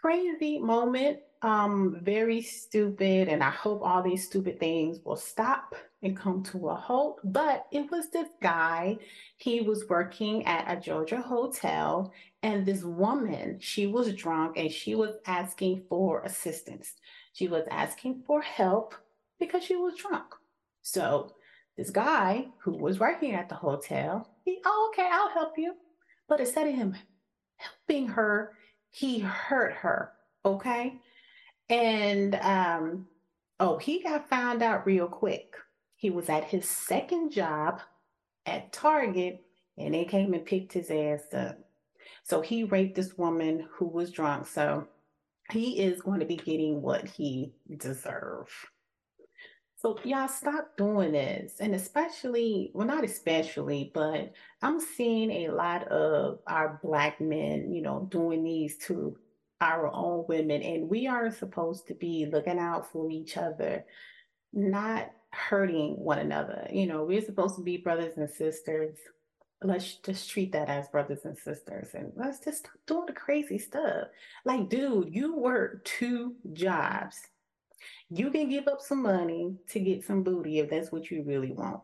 crazy 0.00 0.58
moment. 0.58 1.18
Um, 1.42 2.00
very 2.02 2.42
stupid, 2.42 3.28
and 3.28 3.42
I 3.42 3.48
hope 3.48 3.80
all 3.82 4.02
these 4.02 4.26
stupid 4.26 4.60
things 4.60 4.98
will 5.04 5.16
stop 5.16 5.74
and 6.02 6.14
come 6.14 6.42
to 6.44 6.68
a 6.68 6.74
halt. 6.74 7.20
But 7.24 7.66
it 7.72 7.90
was 7.90 8.10
this 8.10 8.28
guy, 8.42 8.98
he 9.38 9.62
was 9.62 9.88
working 9.88 10.44
at 10.44 10.70
a 10.70 10.78
Georgia 10.78 11.20
hotel, 11.20 12.12
and 12.42 12.66
this 12.66 12.82
woman, 12.82 13.58
she 13.58 13.86
was 13.86 14.14
drunk 14.14 14.58
and 14.58 14.70
she 14.70 14.94
was 14.94 15.16
asking 15.26 15.84
for 15.88 16.22
assistance. 16.24 16.92
She 17.32 17.48
was 17.48 17.64
asking 17.70 18.22
for 18.26 18.42
help 18.42 18.94
because 19.38 19.64
she 19.64 19.76
was 19.76 19.96
drunk. 19.96 20.34
So 20.82 21.34
this 21.76 21.90
guy 21.90 22.48
who 22.58 22.72
was 22.72 22.98
working 22.98 23.34
at 23.34 23.48
the 23.48 23.54
hotel, 23.54 24.28
he, 24.44 24.58
oh, 24.64 24.92
okay, 24.92 25.08
I'll 25.10 25.30
help 25.30 25.56
you. 25.56 25.74
But 26.28 26.40
instead 26.40 26.68
of 26.68 26.74
him 26.74 26.96
helping 27.60 28.08
her, 28.08 28.52
he 28.90 29.20
hurt 29.20 29.74
her. 29.74 30.12
Okay. 30.44 30.94
And 31.68 32.34
um, 32.36 33.06
oh, 33.60 33.78
he 33.78 34.02
got 34.02 34.28
found 34.28 34.62
out 34.62 34.86
real 34.86 35.06
quick. 35.06 35.54
He 35.96 36.10
was 36.10 36.28
at 36.28 36.44
his 36.44 36.68
second 36.68 37.30
job 37.30 37.80
at 38.46 38.72
Target 38.72 39.44
and 39.78 39.94
they 39.94 40.04
came 40.04 40.34
and 40.34 40.44
picked 40.44 40.72
his 40.72 40.90
ass 40.90 41.22
up. 41.34 41.58
So 42.22 42.40
he 42.40 42.64
raped 42.64 42.96
this 42.96 43.16
woman 43.16 43.66
who 43.72 43.86
was 43.86 44.10
drunk. 44.10 44.46
So 44.46 44.88
he 45.50 45.78
is 45.78 46.00
going 46.00 46.20
to 46.20 46.26
be 46.26 46.36
getting 46.36 46.82
what 46.82 47.06
he 47.06 47.54
deserves. 47.76 48.52
So 49.80 49.98
y'all 50.04 50.28
stop 50.28 50.76
doing 50.76 51.12
this. 51.12 51.54
And 51.58 51.74
especially, 51.74 52.70
well, 52.74 52.86
not 52.86 53.02
especially, 53.02 53.90
but 53.94 54.30
I'm 54.60 54.78
seeing 54.78 55.30
a 55.30 55.52
lot 55.52 55.88
of 55.88 56.40
our 56.46 56.78
black 56.82 57.18
men, 57.18 57.72
you 57.72 57.80
know, 57.80 58.06
doing 58.10 58.44
these 58.44 58.76
to 58.88 59.16
our 59.62 59.90
own 59.90 60.26
women. 60.28 60.62
And 60.62 60.90
we 60.90 61.06
are 61.06 61.30
supposed 61.30 61.86
to 61.86 61.94
be 61.94 62.28
looking 62.30 62.58
out 62.58 62.92
for 62.92 63.10
each 63.10 63.38
other, 63.38 63.86
not 64.52 65.12
hurting 65.32 65.94
one 65.96 66.18
another. 66.18 66.68
You 66.70 66.86
know, 66.86 67.04
we're 67.04 67.22
supposed 67.22 67.56
to 67.56 67.62
be 67.62 67.78
brothers 67.78 68.18
and 68.18 68.28
sisters. 68.28 68.98
Let's 69.62 69.94
just 69.94 70.28
treat 70.28 70.52
that 70.52 70.68
as 70.68 70.88
brothers 70.88 71.24
and 71.24 71.38
sisters 71.38 71.88
and 71.94 72.12
let's 72.16 72.40
just 72.40 72.58
stop 72.58 72.72
doing 72.86 73.06
the 73.06 73.12
crazy 73.14 73.58
stuff. 73.58 74.08
Like, 74.44 74.68
dude, 74.68 75.14
you 75.14 75.36
work 75.36 75.86
two 75.86 76.34
jobs. 76.52 77.16
You 78.10 78.30
can 78.30 78.48
give 78.48 78.66
up 78.66 78.80
some 78.80 79.02
money 79.02 79.54
to 79.68 79.78
get 79.78 80.04
some 80.04 80.22
booty 80.22 80.58
if 80.58 80.70
that's 80.70 80.90
what 80.90 81.10
you 81.10 81.22
really 81.22 81.52
want. 81.52 81.80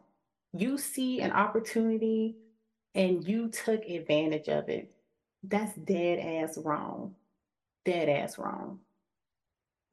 You 0.52 0.76
see 0.76 1.20
an 1.20 1.30
opportunity 1.30 2.36
and 2.94 3.26
you 3.26 3.48
took 3.48 3.84
advantage 3.84 4.48
of 4.48 4.68
it. 4.68 4.90
That's 5.44 5.74
dead 5.76 6.18
ass 6.18 6.58
wrong. 6.58 7.14
Dead 7.84 8.08
ass 8.08 8.38
wrong. 8.38 8.80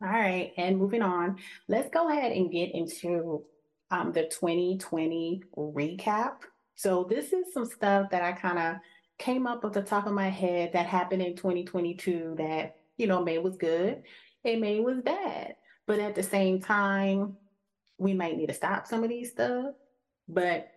All 0.01 0.09
right, 0.09 0.51
and 0.57 0.77
moving 0.77 1.01
on, 1.01 1.37
let's 1.69 1.89
go 1.89 2.09
ahead 2.09 2.33
and 2.33 2.51
get 2.51 2.73
into 2.73 3.45
um, 3.91 4.11
the 4.11 4.23
2020 4.23 5.43
recap. 5.55 6.33
So 6.75 7.05
this 7.07 7.31
is 7.31 7.53
some 7.53 7.65
stuff 7.65 8.09
that 8.09 8.23
I 8.23 8.33
kind 8.33 8.57
of 8.57 8.75
came 9.19 9.45
up 9.47 9.63
off 9.63 9.73
the 9.73 9.81
top 9.81 10.07
of 10.07 10.13
my 10.13 10.29
head 10.29 10.73
that 10.73 10.87
happened 10.87 11.21
in 11.21 11.35
2022 11.35 12.35
that, 12.37 12.77
you 12.97 13.07
know, 13.07 13.23
May 13.23 13.37
was 13.37 13.55
good 13.55 14.01
and 14.43 14.59
May 14.59 14.79
was 14.79 14.99
bad. 15.01 15.55
But 15.87 15.99
at 15.99 16.15
the 16.15 16.23
same 16.23 16.61
time, 16.61 17.37
we 17.97 18.13
might 18.13 18.37
need 18.37 18.47
to 18.47 18.53
stop 18.53 18.87
some 18.87 19.03
of 19.03 19.09
these 19.09 19.31
stuff. 19.31 19.73
But 20.27 20.69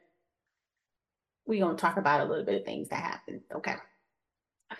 we're 1.47 1.65
to 1.65 1.77
talk 1.77 1.97
about 1.97 2.21
a 2.21 2.25
little 2.25 2.45
bit 2.45 2.61
of 2.61 2.65
things 2.65 2.89
that 2.89 3.03
happened. 3.03 3.41
Okay. 3.55 3.75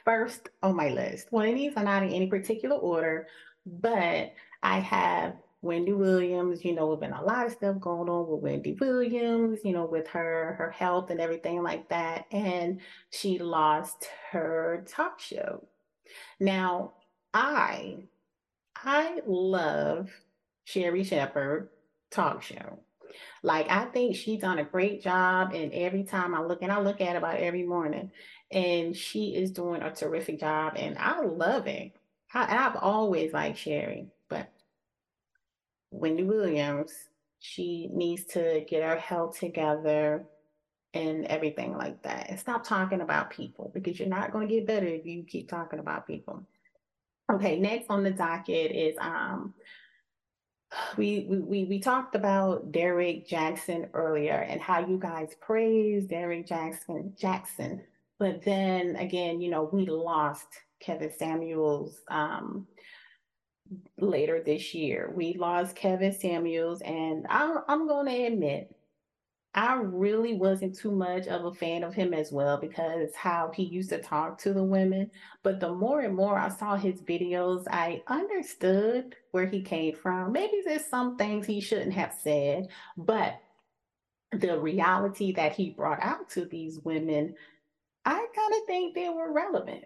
First 0.05 0.49
on 0.63 0.75
my 0.75 0.89
list, 0.89 1.29
well, 1.31 1.45
these 1.45 1.77
are 1.77 1.85
not 1.85 2.03
in 2.03 2.11
any 2.11 2.27
particular 2.27 2.77
order, 2.77 3.29
but 3.65 4.33
I 4.63 4.81
have 4.81 5.37
Wendy 5.63 5.93
Williams, 5.93 6.65
you 6.65 6.75
know, 6.75 6.87
we've 6.87 7.01
been 7.01 7.13
a 7.13 7.23
lot 7.23 7.47
of 7.47 7.53
stuff 7.53 7.81
going 7.81 8.09
on 8.09 8.29
with 8.29 8.41
Wendy 8.41 8.77
Williams, 8.81 9.61
you 9.65 9.73
know, 9.73 9.85
with 9.85 10.07
her 10.09 10.55
her 10.59 10.71
health 10.71 11.11
and 11.11 11.21
everything 11.21 11.63
like 11.63 11.89
that. 11.89 12.27
And 12.31 12.81
she 13.11 13.39
lost 13.39 14.09
her 14.31 14.85
talk 14.89 15.21
show. 15.21 15.67
Now, 16.41 16.95
I 17.35 17.97
I 18.85 19.21
love 19.27 20.11
Sherri 20.65 21.05
Shepherd 21.05 21.71
talk 22.11 22.43
show. 22.43 22.81
Like 23.43 23.71
I 23.71 23.87
think 23.87 24.17
she's 24.17 24.41
done 24.41 24.59
a 24.59 24.65
great 24.65 25.03
job, 25.03 25.53
and 25.55 25.73
every 25.73 26.05
time 26.05 26.35
I 26.35 26.43
look 26.43 26.63
and 26.63 26.73
I 26.73 26.81
look 26.81 27.01
at 27.01 27.17
about 27.17 27.37
every 27.37 27.63
morning, 27.63 28.11
and 28.51 28.97
she 28.97 29.35
is 29.35 29.51
doing 29.51 29.83
a 29.83 29.95
terrific 29.95 30.41
job, 30.41 30.75
and 30.77 30.97
I 30.99 31.21
love 31.23 31.67
it. 31.67 31.93
I, 32.35 32.45
have 32.47 32.77
always 32.77 33.33
liked 33.33 33.59
Sherri, 33.59 34.09
but 34.29 34.53
Wendy 35.91 36.25
Williams, 36.25 36.93
she 37.39 37.89
needs 37.93 38.25
to 38.27 38.65
get 38.69 38.83
her 38.83 38.97
health 38.97 39.39
together 39.39 40.27
and 40.93 41.25
everything 41.27 41.77
like 41.77 42.03
that. 42.03 42.29
And 42.29 42.39
stop 42.39 42.65
talking 42.65 43.01
about 43.01 43.31
people 43.31 43.71
because 43.73 43.99
you're 43.99 44.09
not 44.09 44.33
going 44.33 44.49
to 44.49 44.55
get 44.55 44.67
better 44.67 44.87
if 44.87 45.07
you 45.07 45.23
keep 45.23 45.49
talking 45.49 45.79
about 45.79 46.07
people. 46.07 46.45
Okay, 47.33 47.59
next 47.59 47.87
on 47.91 48.05
the 48.05 48.11
docket 48.11 48.71
is 48.71 48.97
um 49.01 49.55
we 50.97 51.27
we 51.29 51.65
we 51.65 51.79
talked 51.81 52.15
about 52.15 52.73
Derrick 52.73 53.27
Jackson 53.27 53.89
earlier 53.95 54.35
and 54.49 54.61
how 54.61 54.87
you 54.87 54.99
guys 54.99 55.35
praised 55.41 56.09
Derrick 56.09 56.47
Jaxn 56.47 57.17
Jackson, 57.19 57.83
but 58.19 58.43
then 58.45 58.97
again, 58.97 59.41
you 59.41 59.51
know, 59.51 59.69
we 59.73 59.87
lost 59.87 60.47
Kevin 60.81 61.13
Samuels 61.17 62.01
um 62.09 62.67
later 63.99 64.43
this 64.45 64.75
year. 64.75 65.13
We 65.15 65.35
lost 65.35 65.77
Kevin 65.77 66.13
Samuels, 66.13 66.81
and 66.83 67.27
I'm, 67.29 67.59
I'm 67.69 67.89
going 67.89 68.07
to 68.07 68.25
admit, 68.27 68.76
I 69.57 69.77
really 69.77 70.35
wasn't 70.35 70.77
too 70.77 70.91
much 70.91 71.29
of 71.29 71.47
a 71.47 71.55
fan 71.55 71.83
of 71.83 71.95
him 71.95 72.13
as 72.13 72.31
well 72.31 72.59
because 72.59 73.15
how 73.15 73.51
he 73.55 73.63
used 73.63 73.89
to 73.89 74.03
talk 74.03 74.37
to 74.41 74.53
the 74.53 74.63
women. 74.63 75.11
But 75.43 75.61
the 75.61 75.73
more 75.73 76.03
and 76.03 76.15
more 76.15 76.39
I 76.39 76.51
saw 76.51 76.77
his 76.77 77.01
videos, 77.01 77.65
I 77.71 78.03
understood 78.07 79.17
where 79.31 79.47
he 79.47 79.63
came 79.63 79.97
from. 79.97 80.33
Maybe 80.33 80.61
there's 80.63 80.85
some 80.85 81.17
things 81.17 81.47
he 81.47 81.63
shouldn't 81.63 81.95
have 81.95 82.13
said, 82.13 82.69
but 82.99 83.41
the 84.33 84.59
reality 84.59 85.33
that 85.33 85.53
he 85.53 85.71
brought 85.71 86.03
out 86.03 86.29
to 86.31 86.45
these 86.45 86.81
women, 86.81 87.35
I 88.05 88.27
kind 88.37 88.53
of 88.53 88.67
think 88.67 88.95
they 88.95 89.09
were 89.09 89.33
relevant. 89.33 89.85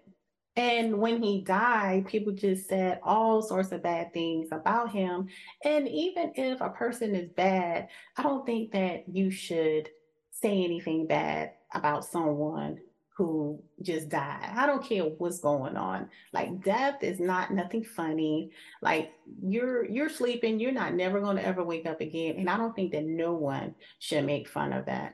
And 0.57 0.97
when 0.97 1.23
he 1.23 1.41
died, 1.41 2.07
people 2.07 2.33
just 2.33 2.67
said 2.67 2.99
all 3.03 3.41
sorts 3.41 3.71
of 3.71 3.83
bad 3.83 4.13
things 4.13 4.49
about 4.51 4.91
him. 4.91 5.27
And 5.63 5.87
even 5.87 6.33
if 6.35 6.59
a 6.59 6.69
person 6.69 7.15
is 7.15 7.29
bad, 7.29 7.87
I 8.17 8.23
don't 8.23 8.45
think 8.45 8.71
that 8.73 9.07
you 9.07 9.31
should 9.31 9.89
say 10.31 10.63
anything 10.63 11.07
bad 11.07 11.51
about 11.73 12.03
someone 12.03 12.79
who 13.15 13.61
just 13.81 14.09
died. 14.09 14.51
I 14.55 14.65
don't 14.65 14.83
care 14.83 15.03
what's 15.03 15.39
going 15.39 15.77
on. 15.77 16.09
Like 16.33 16.63
death 16.63 17.03
is 17.03 17.19
not 17.19 17.53
nothing 17.53 17.83
funny. 17.83 18.51
Like 18.81 19.11
you're 19.43 19.85
you're 19.85 20.09
sleeping, 20.09 20.59
you're 20.59 20.71
not 20.71 20.95
never 20.95 21.21
going 21.21 21.37
to 21.37 21.45
ever 21.45 21.63
wake 21.63 21.85
up 21.85 22.01
again. 22.01 22.35
And 22.37 22.49
I 22.49 22.57
don't 22.57 22.75
think 22.75 22.91
that 22.93 23.05
no 23.05 23.33
one 23.33 23.75
should 23.99 24.25
make 24.25 24.49
fun 24.49 24.73
of 24.73 24.85
that. 24.87 25.13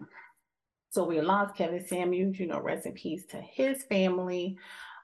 So 0.89 1.03
we 1.03 1.19
lost 1.21 1.55
Kevin 1.55 1.85
Samuels, 1.85 2.39
you 2.39 2.47
know, 2.47 2.61
rest 2.61 2.85
in 2.85 2.93
peace 2.93 3.25
to 3.27 3.37
his 3.37 3.83
family 3.83 4.57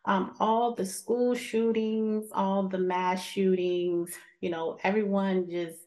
um, 0.06 0.36
all 0.40 0.76
the 0.76 0.86
school 0.86 1.34
shootings, 1.34 2.30
all 2.34 2.68
the 2.68 2.78
mass 2.78 3.24
shootings, 3.24 4.12
you 4.42 4.50
know, 4.50 4.78
everyone 4.84 5.50
just, 5.50 5.80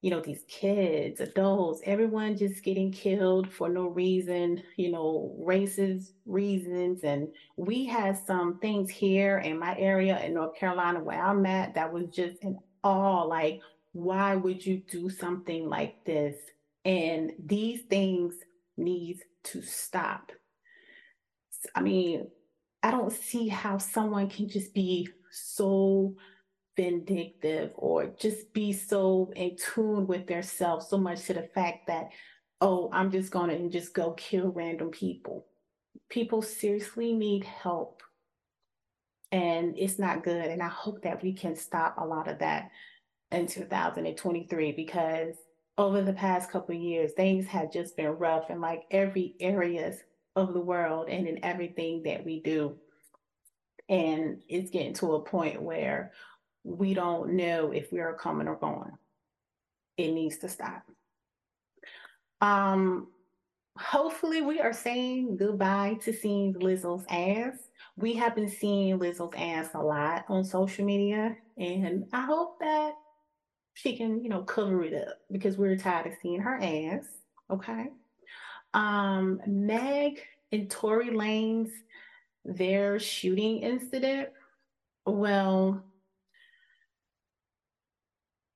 you 0.00 0.10
know, 0.10 0.20
these 0.20 0.44
kids, 0.48 1.20
adults, 1.20 1.80
everyone 1.84 2.36
just 2.36 2.62
getting 2.62 2.92
killed 2.92 3.50
for 3.50 3.68
no 3.68 3.88
reason, 3.88 4.62
you 4.76 4.90
know, 4.90 5.36
racist 5.44 6.10
reasons. 6.26 7.02
And 7.04 7.28
we 7.56 7.84
had 7.84 8.18
some 8.18 8.58
things 8.58 8.90
here 8.90 9.38
in 9.38 9.58
my 9.58 9.76
area 9.78 10.20
in 10.24 10.34
North 10.34 10.56
Carolina 10.56 11.00
where 11.00 11.22
I'm 11.22 11.44
at 11.46 11.74
that 11.74 11.92
was 11.92 12.08
just 12.12 12.42
in 12.42 12.58
awe. 12.82 13.22
Like, 13.22 13.60
why 13.92 14.36
would 14.36 14.64
you 14.64 14.82
do 14.88 15.10
something 15.10 15.68
like 15.68 16.04
this? 16.04 16.36
And 16.84 17.32
these 17.44 17.82
things 17.82 18.34
need 18.76 19.20
to 19.44 19.62
stop. 19.62 20.32
I 21.74 21.80
mean, 21.80 22.26
I 22.82 22.90
don't 22.90 23.12
see 23.12 23.48
how 23.48 23.78
someone 23.78 24.28
can 24.28 24.48
just 24.48 24.74
be 24.74 25.08
so 25.30 26.14
vindictive 26.76 27.70
or 27.74 28.06
just 28.18 28.52
be 28.52 28.72
so 28.72 29.32
in 29.36 29.56
tune 29.56 30.06
with 30.06 30.26
their 30.26 30.42
self 30.42 30.86
so 30.88 30.98
much 30.98 31.22
to 31.24 31.34
the 31.34 31.48
fact 31.54 31.86
that, 31.86 32.08
oh, 32.60 32.90
I'm 32.92 33.10
just 33.10 33.32
to 33.32 33.68
just 33.68 33.94
go 33.94 34.12
kill 34.12 34.48
random 34.48 34.90
people. 34.90 35.46
People 36.08 36.42
seriously 36.42 37.12
need 37.12 37.44
help. 37.44 38.02
And 39.30 39.78
it's 39.78 39.98
not 39.98 40.24
good. 40.24 40.46
And 40.46 40.62
I 40.62 40.68
hope 40.68 41.02
that 41.02 41.22
we 41.22 41.32
can 41.32 41.56
stop 41.56 41.96
a 41.98 42.04
lot 42.04 42.28
of 42.28 42.38
that 42.40 42.70
in 43.30 43.46
2023 43.46 44.72
because 44.72 45.36
over 45.78 46.02
the 46.02 46.12
past 46.12 46.50
couple 46.50 46.74
years, 46.74 47.12
things 47.12 47.46
have 47.46 47.72
just 47.72 47.96
been 47.96 48.10
rough 48.10 48.50
in 48.50 48.60
like 48.60 48.82
every 48.90 49.34
areas 49.40 49.96
of 50.36 50.54
the 50.54 50.60
world 50.60 51.08
and 51.08 51.26
in 51.26 51.44
everything 51.44 52.02
that 52.04 52.24
we 52.24 52.40
do. 52.40 52.76
And 53.88 54.42
it's 54.48 54.70
getting 54.70 54.94
to 54.94 55.14
a 55.14 55.22
point 55.22 55.60
where 55.60 56.12
we 56.64 56.94
don't 56.94 57.34
know 57.34 57.72
if 57.72 57.92
we 57.92 58.00
are 58.00 58.14
coming 58.14 58.48
or 58.48 58.56
going. 58.56 58.92
It 59.96 60.12
needs 60.12 60.38
to 60.38 60.48
stop. 60.48 60.84
Um, 62.40 63.08
hopefully 63.76 64.42
we 64.42 64.60
are 64.60 64.72
saying 64.72 65.36
goodbye 65.36 65.98
to 66.02 66.12
seeing 66.12 66.54
Lizzo's 66.54 67.04
ass. 67.08 67.56
We 67.96 68.14
have 68.14 68.34
been 68.34 68.48
seeing 68.48 68.98
Lizzo's 68.98 69.34
ass 69.36 69.70
a 69.74 69.82
lot 69.82 70.24
on 70.28 70.44
social 70.44 70.84
media, 70.84 71.36
and 71.58 72.06
I 72.12 72.22
hope 72.22 72.58
that 72.60 72.94
she 73.74 73.96
can, 73.96 74.22
you 74.22 74.28
know, 74.28 74.42
cover 74.42 74.82
it 74.82 74.94
up 74.94 75.18
because 75.30 75.56
we're 75.56 75.76
tired 75.76 76.06
of 76.06 76.14
seeing 76.22 76.40
her 76.40 76.56
ass. 76.56 77.04
Okay. 77.50 77.88
Um, 78.74 79.40
Meg 79.46 80.20
and 80.50 80.70
Tory 80.70 81.10
Lanez 81.10 81.70
their 82.44 82.98
shooting 82.98 83.58
incident, 83.58 84.28
well, 85.06 85.82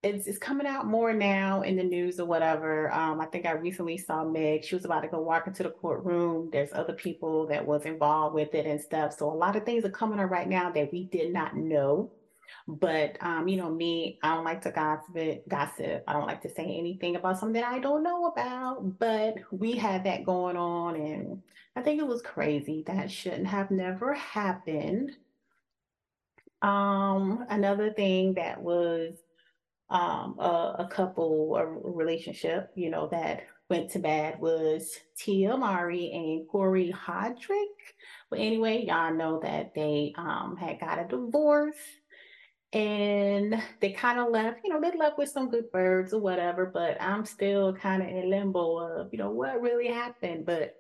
it's, 0.02 0.26
it's 0.26 0.38
coming 0.38 0.66
out 0.66 0.86
more 0.86 1.12
now 1.12 1.62
in 1.62 1.76
the 1.76 1.82
news 1.82 2.20
or 2.20 2.26
whatever. 2.26 2.92
Um, 2.92 3.20
I 3.20 3.26
think 3.26 3.44
I 3.44 3.52
recently 3.52 3.98
saw 3.98 4.24
Meg. 4.24 4.64
She 4.64 4.74
was 4.76 4.84
about 4.84 5.00
to 5.00 5.08
go 5.08 5.20
walk 5.20 5.46
into 5.46 5.64
the 5.64 5.70
courtroom. 5.70 6.48
There's 6.52 6.72
other 6.72 6.92
people 6.92 7.46
that 7.48 7.66
was 7.66 7.84
involved 7.84 8.34
with 8.34 8.54
it 8.54 8.66
and 8.66 8.80
stuff. 8.80 9.16
So 9.16 9.30
a 9.30 9.34
lot 9.34 9.56
of 9.56 9.64
things 9.64 9.84
are 9.84 9.90
coming 9.90 10.20
up 10.20 10.30
right 10.30 10.48
now 10.48 10.70
that 10.70 10.92
we 10.92 11.04
did 11.04 11.32
not 11.32 11.56
know. 11.56 12.12
But 12.68 13.16
um, 13.20 13.48
you 13.48 13.56
know, 13.56 13.70
me, 13.70 14.18
I 14.22 14.34
don't 14.34 14.44
like 14.44 14.62
to 14.62 14.70
gossip 14.70 15.48
gossip. 15.48 16.04
I 16.06 16.12
don't 16.12 16.26
like 16.26 16.42
to 16.42 16.54
say 16.54 16.64
anything 16.64 17.16
about 17.16 17.38
something 17.38 17.62
I 17.62 17.78
don't 17.78 18.02
know 18.02 18.26
about. 18.26 18.98
But 18.98 19.36
we 19.50 19.72
had 19.72 20.04
that 20.04 20.24
going 20.24 20.56
on 20.56 20.96
and 20.96 21.42
I 21.76 21.82
think 21.82 22.00
it 22.00 22.06
was 22.06 22.22
crazy. 22.22 22.82
That 22.86 23.10
shouldn't 23.10 23.46
have 23.46 23.70
never 23.70 24.14
happened. 24.14 25.12
Um, 26.62 27.44
another 27.50 27.92
thing 27.92 28.34
that 28.34 28.60
was 28.60 29.14
um 29.88 30.36
a, 30.40 30.76
a 30.80 30.88
couple 30.90 31.56
a 31.56 31.66
relationship, 31.66 32.72
you 32.74 32.90
know, 32.90 33.08
that 33.08 33.44
went 33.68 33.90
to 33.90 33.98
bad 33.98 34.40
was 34.40 34.98
Tia 35.16 35.56
Mowry 35.56 36.10
and 36.12 36.48
Corey 36.48 36.92
Hardrict. 36.92 37.94
But 38.30 38.40
anyway, 38.40 38.84
y'all 38.86 39.12
know 39.12 39.40
that 39.40 39.74
they 39.74 40.14
um 40.16 40.56
had 40.56 40.80
got 40.80 40.98
a 40.98 41.08
divorce 41.08 41.76
and 42.72 43.62
they 43.80 43.92
kind 43.92 44.18
of 44.18 44.30
left, 44.30 44.60
you 44.64 44.70
know, 44.70 44.80
they 44.80 44.96
left 44.96 45.18
with 45.18 45.30
some 45.30 45.48
good 45.50 45.70
birds 45.72 46.12
or 46.12 46.20
whatever, 46.20 46.66
but 46.66 47.00
I'm 47.00 47.24
still 47.24 47.72
kind 47.74 48.02
of 48.02 48.08
in 48.08 48.30
limbo 48.30 48.78
of, 48.78 49.08
you 49.12 49.18
know, 49.18 49.30
what 49.30 49.60
really 49.62 49.88
happened. 49.88 50.46
But 50.46 50.76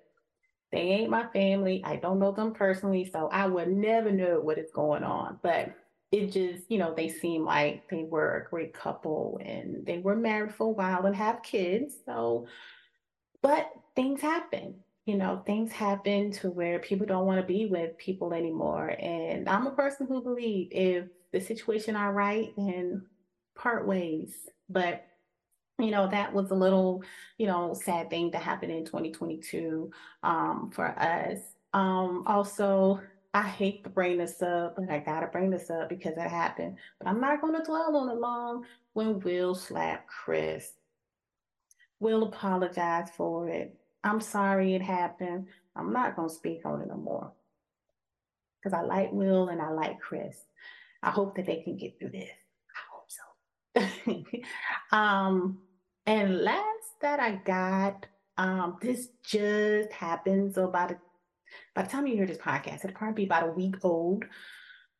They 0.72 0.78
ain't 0.80 1.10
my 1.10 1.26
family. 1.28 1.82
I 1.84 1.96
don't 1.96 2.18
know 2.18 2.32
them 2.32 2.52
personally, 2.52 3.04
so 3.10 3.28
I 3.28 3.46
would 3.46 3.68
never 3.68 4.10
know 4.12 4.40
what 4.40 4.58
is 4.58 4.70
going 4.74 5.04
on. 5.04 5.38
But 5.42 5.74
it 6.12 6.32
just, 6.32 6.70
you 6.70 6.78
know, 6.78 6.94
they 6.94 7.08
seem 7.08 7.44
like 7.44 7.88
they 7.88 8.04
were 8.04 8.36
a 8.36 8.50
great 8.50 8.74
couple 8.74 9.40
and 9.44 9.84
they 9.86 9.98
were 9.98 10.16
married 10.16 10.54
for 10.54 10.66
a 10.68 10.70
while 10.70 11.06
and 11.06 11.16
have 11.16 11.42
kids. 11.42 11.96
So, 12.04 12.46
but 13.42 13.70
things 13.94 14.20
happen, 14.20 14.76
you 15.06 15.16
know, 15.16 15.42
things 15.46 15.72
happen 15.72 16.32
to 16.32 16.50
where 16.50 16.80
people 16.80 17.06
don't 17.06 17.26
want 17.26 17.40
to 17.40 17.46
be 17.46 17.66
with 17.66 17.96
people 17.96 18.34
anymore. 18.34 18.88
And 18.98 19.48
I'm 19.48 19.66
a 19.66 19.70
person 19.70 20.06
who 20.08 20.20
believe 20.20 20.68
if 20.72 21.06
the 21.32 21.40
situation 21.40 21.94
are 21.94 22.12
right, 22.12 22.52
then 22.56 23.06
part 23.54 23.86
ways. 23.86 24.34
But 24.68 25.06
you 25.78 25.90
know, 25.90 26.08
that 26.08 26.32
was 26.32 26.50
a 26.50 26.54
little, 26.54 27.04
you 27.38 27.46
know, 27.46 27.74
sad 27.74 28.08
thing 28.10 28.30
that 28.30 28.42
happened 28.42 28.72
in 28.72 28.84
2022 28.84 29.90
um, 30.22 30.70
for 30.74 30.86
us. 30.98 31.38
Um, 31.74 32.24
also, 32.26 33.00
I 33.34 33.42
hate 33.42 33.84
to 33.84 33.90
bring 33.90 34.16
this 34.16 34.40
up, 34.40 34.76
but 34.76 34.90
I 34.90 34.98
gotta 34.98 35.26
bring 35.26 35.50
this 35.50 35.70
up 35.70 35.90
because 35.90 36.14
it 36.16 36.30
happened. 36.30 36.78
But 36.98 37.08
I'm 37.08 37.20
not 37.20 37.42
gonna 37.42 37.62
dwell 37.64 37.96
on 37.96 38.08
it 38.08 38.18
long. 38.18 38.64
When 38.94 39.20
Will 39.20 39.54
slapped 39.54 40.08
Chris, 40.08 40.72
Will 42.00 42.24
apologize 42.24 43.10
for 43.16 43.48
it. 43.48 43.78
I'm 44.04 44.20
sorry 44.20 44.74
it 44.74 44.82
happened. 44.82 45.48
I'm 45.74 45.92
not 45.92 46.16
gonna 46.16 46.28
speak 46.28 46.62
on 46.64 46.80
it 46.80 46.88
no 46.88 46.96
more 46.96 47.32
because 48.66 48.76
I 48.76 48.82
like 48.82 49.12
Will 49.12 49.48
and 49.48 49.60
I 49.60 49.70
like 49.70 50.00
Chris. 50.00 50.36
I 51.02 51.10
hope 51.10 51.36
that 51.36 51.46
they 51.46 51.62
can 51.62 51.76
get 51.76 51.98
through 51.98 52.10
this. 52.10 52.30
I 52.74 52.82
hope 52.92 54.24
so. 54.24 54.36
um, 54.96 55.58
and 56.06 56.38
last 56.40 57.00
that 57.00 57.20
I 57.20 57.36
got, 57.44 58.06
um, 58.38 58.78
this 58.80 59.08
just 59.24 59.92
happened. 59.92 60.54
So 60.54 60.68
by 60.68 60.88
the 60.88 60.98
by 61.74 61.82
the 61.82 61.88
time 61.88 62.06
you 62.06 62.16
hear 62.16 62.26
this 62.26 62.38
podcast, 62.38 62.84
it'll 62.84 62.96
probably 62.96 63.24
be 63.24 63.26
about 63.26 63.48
a 63.48 63.52
week 63.52 63.76
old. 63.82 64.24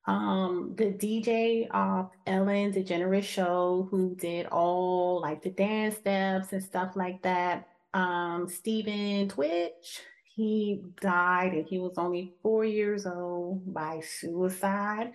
Um, 0.07 0.75
the 0.77 0.93
DJ 0.93 1.69
of 1.71 2.11
Ellen 2.27 2.73
DeGeneres 2.73 3.25
show 3.25 3.89
who 3.91 4.15
did 4.15 4.47
all 4.47 5.21
like 5.21 5.43
the 5.43 5.51
dance 5.51 5.97
steps 5.97 6.53
and 6.53 6.63
stuff 6.63 6.95
like 6.95 7.23
that. 7.23 7.67
Um, 7.97 8.47
Stephen 8.47 9.27
Twitch, 9.31 10.03
he 10.35 10.83
died 11.01 11.55
and 11.55 11.67
he 11.67 11.79
was 11.79 11.95
only 11.97 12.35
four 12.43 12.63
years 12.63 13.07
old 13.07 13.73
by 13.73 14.03
suicide. 14.03 15.13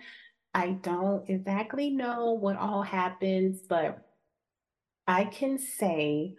I 0.52 0.70
don't 0.82 1.30
exactly 1.30 1.90
know 1.90 2.32
what 2.32 2.56
all 2.56 2.82
happens, 2.82 3.60
but 3.68 4.04
I 5.06 5.26
can 5.26 5.58
say 5.58 6.34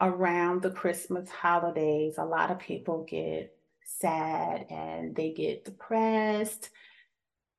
around 0.00 0.62
the 0.62 0.72
Christmas 0.72 1.30
holidays, 1.30 2.16
a 2.18 2.24
lot 2.24 2.50
of 2.50 2.58
people 2.58 3.06
get 3.08 3.56
sad 3.84 4.66
and 4.70 5.14
they 5.14 5.30
get 5.30 5.64
depressed 5.64 6.70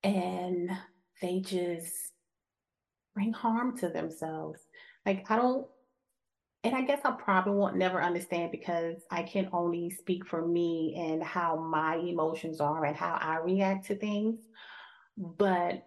and 0.03 0.69
they 1.21 1.39
just 1.39 2.11
bring 3.13 3.31
harm 3.31 3.77
to 3.77 3.87
themselves. 3.87 4.59
Like, 5.05 5.31
I 5.31 5.37
don't, 5.37 5.65
and 6.63 6.75
I 6.75 6.81
guess 6.81 7.01
I 7.03 7.11
probably 7.11 7.53
won't 7.53 7.75
never 7.75 8.01
understand 8.01 8.51
because 8.51 8.97
I 9.09 9.23
can 9.23 9.49
only 9.51 9.89
speak 9.89 10.27
for 10.27 10.45
me 10.45 10.95
and 10.95 11.23
how 11.23 11.55
my 11.55 11.95
emotions 11.95 12.61
are 12.61 12.85
and 12.85 12.95
how 12.95 13.17
I 13.19 13.37
react 13.37 13.87
to 13.87 13.95
things. 13.95 14.39
But 15.17 15.83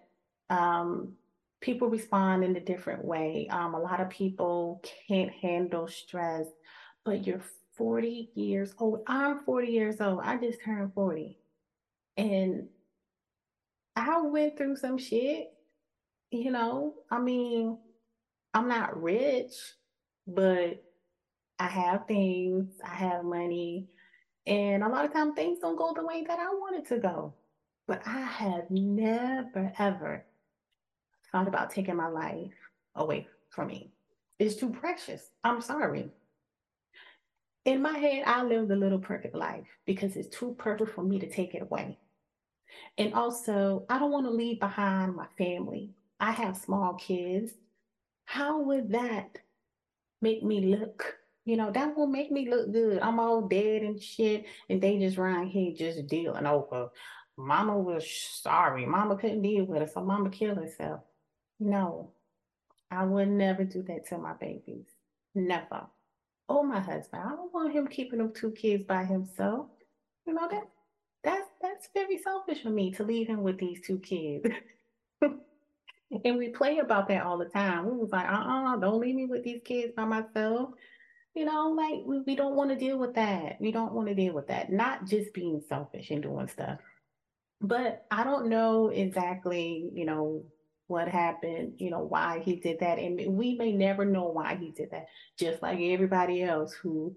um, 0.51 1.13
people 1.61 1.89
respond 1.89 2.43
in 2.43 2.57
a 2.57 2.61
different 2.61 3.05
way. 3.05 3.47
Um, 3.51 3.75
a 3.75 3.81
lot 3.81 4.01
of 4.01 4.11
people 4.11 4.83
can't 5.07 5.31
handle 5.31 5.87
stress, 5.87 6.47
but 7.05 7.25
you're 7.25 7.43
40 7.77 8.31
years 8.35 8.75
old. 8.79 9.01
I'm 9.07 9.45
40 9.45 9.69
years 9.69 10.01
old. 10.01 10.21
I 10.25 10.37
just 10.39 10.59
turned 10.65 10.93
40. 10.93 11.39
And 12.17 12.69
I 13.95 14.21
went 14.23 14.57
through 14.57 14.77
some 14.77 14.99
shit, 14.99 15.53
you 16.31 16.51
know. 16.51 16.95
I 17.11 17.21
mean, 17.21 17.79
I'm 18.53 18.69
not 18.69 19.01
rich, 19.01 19.53
but 20.27 20.83
I 21.59 21.69
have 21.69 22.07
things, 22.07 22.69
I 22.85 22.95
have 22.95 23.25
money, 23.25 23.89
and 24.47 24.83
a 24.83 24.89
lot 24.89 25.05
of 25.05 25.13
times 25.13 25.35
things 25.35 25.61
don't 25.61 25.77
go 25.77 25.93
the 25.95 26.05
way 26.05 26.25
that 26.27 26.39
I 26.39 26.49
want 26.51 26.77
it 26.77 26.89
to 26.89 26.99
go. 26.99 27.35
But 27.87 28.03
I 28.07 28.21
have 28.21 28.71
never, 28.71 29.73
ever 29.79 30.25
thought 31.31 31.49
about 31.49 31.71
taking 31.71 31.97
my 31.97 32.09
life 32.09 32.53
away 32.95 33.29
from 33.51 33.69
me. 33.69 33.93
It's 34.39 34.57
too 34.57 34.71
precious. 34.71 35.31
I'm 35.45 35.61
sorry. 35.61 36.11
In 37.65 37.81
my 37.81 37.97
head, 37.97 38.25
I 38.27 38.43
lived 38.43 38.71
a 38.71 38.77
little 38.77 38.99
perfect 38.99 39.35
life 39.35 39.67
because 39.87 40.17
it's 40.17 40.37
too 40.37 40.55
perfect 40.59 40.91
for 40.91 41.03
me 41.03 41.19
to 41.19 41.29
take 41.29 41.55
it 41.55 41.63
away. 41.63 41.99
And 42.99 43.15
also, 43.15 43.87
I 43.89 43.99
don't 43.99 44.11
want 44.11 44.27
to 44.27 44.31
leave 44.31 44.61
behind 44.61 45.15
my 45.15 45.27
family. 45.39 45.91
I 46.21 46.33
have 46.33 46.57
small 46.57 46.95
kids. 46.95 47.53
How 48.25 48.61
would 48.61 48.91
that 48.91 49.39
make 50.25 50.43
me 50.43 50.77
look? 50.77 51.15
You 51.45 51.57
know, 51.59 51.71
that 51.71 51.97
won't 51.97 52.11
make 52.11 52.33
me 52.33 52.49
look 52.49 52.73
good. 52.73 53.01
I'm 53.01 53.21
all 53.21 53.43
dead 53.43 53.83
and 53.83 54.03
shit, 54.03 54.47
and 54.71 54.81
they 54.81 54.99
just 54.99 55.19
around 55.19 55.49
here 55.49 55.73
just 55.77 56.07
dealing 56.07 56.47
over. 56.47 56.89
Mama 57.37 57.79
was 57.79 58.11
sorry. 58.11 58.87
Mama 58.87 59.17
couldn't 59.17 59.43
deal 59.43 59.65
with 59.67 59.83
it, 59.83 59.93
so 59.93 60.01
mama 60.01 60.31
killed 60.31 60.57
herself. 60.57 61.01
No, 61.61 62.13
I 62.91 63.05
would 63.05 63.29
never 63.29 63.65
do 63.65 63.83
that 63.83 64.07
to 64.09 64.19
my 64.19 64.33
babies. 64.33 64.87
Never. 65.35 65.87
Oh, 66.49 66.63
my 66.63 66.81
husband, 66.81 67.23
I 67.25 67.31
don't 67.31 67.53
want 67.53 67.73
him 67.73 67.87
keeping 67.89 68.19
them 68.19 68.33
two 68.33 68.53
kids 68.53 68.85
by 68.85 69.05
himself. 69.05 69.67
You 70.27 70.35
know 70.35 70.49
that 70.51 70.65
that's 71.23 71.49
that's 71.61 71.89
very 71.95 72.19
selfish 72.19 72.63
for 72.63 72.71
me 72.71 72.91
to 72.93 73.05
leave 73.05 73.27
him 73.27 73.43
with 73.43 73.59
these 73.59 73.81
two 73.87 73.99
kids. 73.99 74.47
and 76.25 76.37
we 76.37 76.49
play 76.49 76.79
about 76.79 77.09
that 77.09 77.25
all 77.25 77.39
the 77.39 77.47
time. 77.47 77.87
We 77.87 77.97
was 77.97 78.11
like, 78.11 78.27
uh-uh, 78.27 78.77
don't 78.77 79.01
leave 79.01 79.15
me 79.15 79.27
with 79.27 79.45
these 79.45 79.61
kids 79.65 79.93
by 79.97 80.05
myself. 80.05 80.71
You 81.35 81.45
know, 81.45 81.71
like 81.71 82.01
we, 82.05 82.21
we 82.21 82.37
don't 82.37 82.55
want 82.55 82.71
to 82.71 82.77
deal 82.77 82.99
with 82.99 83.15
that. 83.15 83.61
We 83.61 83.73
don't 83.73 83.93
want 83.93 84.09
to 84.09 84.15
deal 84.15 84.35
with 84.35 84.47
that. 84.49 84.71
Not 84.71 85.07
just 85.07 85.35
being 85.35 85.61
selfish 85.69 86.11
and 86.11 86.23
doing 86.23 86.49
stuff. 86.49 86.79
But 87.61 88.07
I 88.11 88.25
don't 88.25 88.49
know 88.49 88.89
exactly, 88.89 89.91
you 89.95 90.05
know, 90.05 90.45
what 90.87 91.09
happened, 91.09 91.75
you 91.79 91.91
know, 91.91 92.01
why 92.01 92.43
he 92.45 92.57
did 92.57 92.81
that. 92.81 92.99
And 92.99 93.37
we 93.37 93.57
may 93.57 93.73
never 93.73 94.05
know 94.05 94.29
why 94.29 94.57
he 94.57 94.71
did 94.71 94.91
that, 94.91 95.07
just 95.39 95.63
like 95.63 95.79
everybody 95.81 96.43
else 96.43 96.73
who 96.73 97.17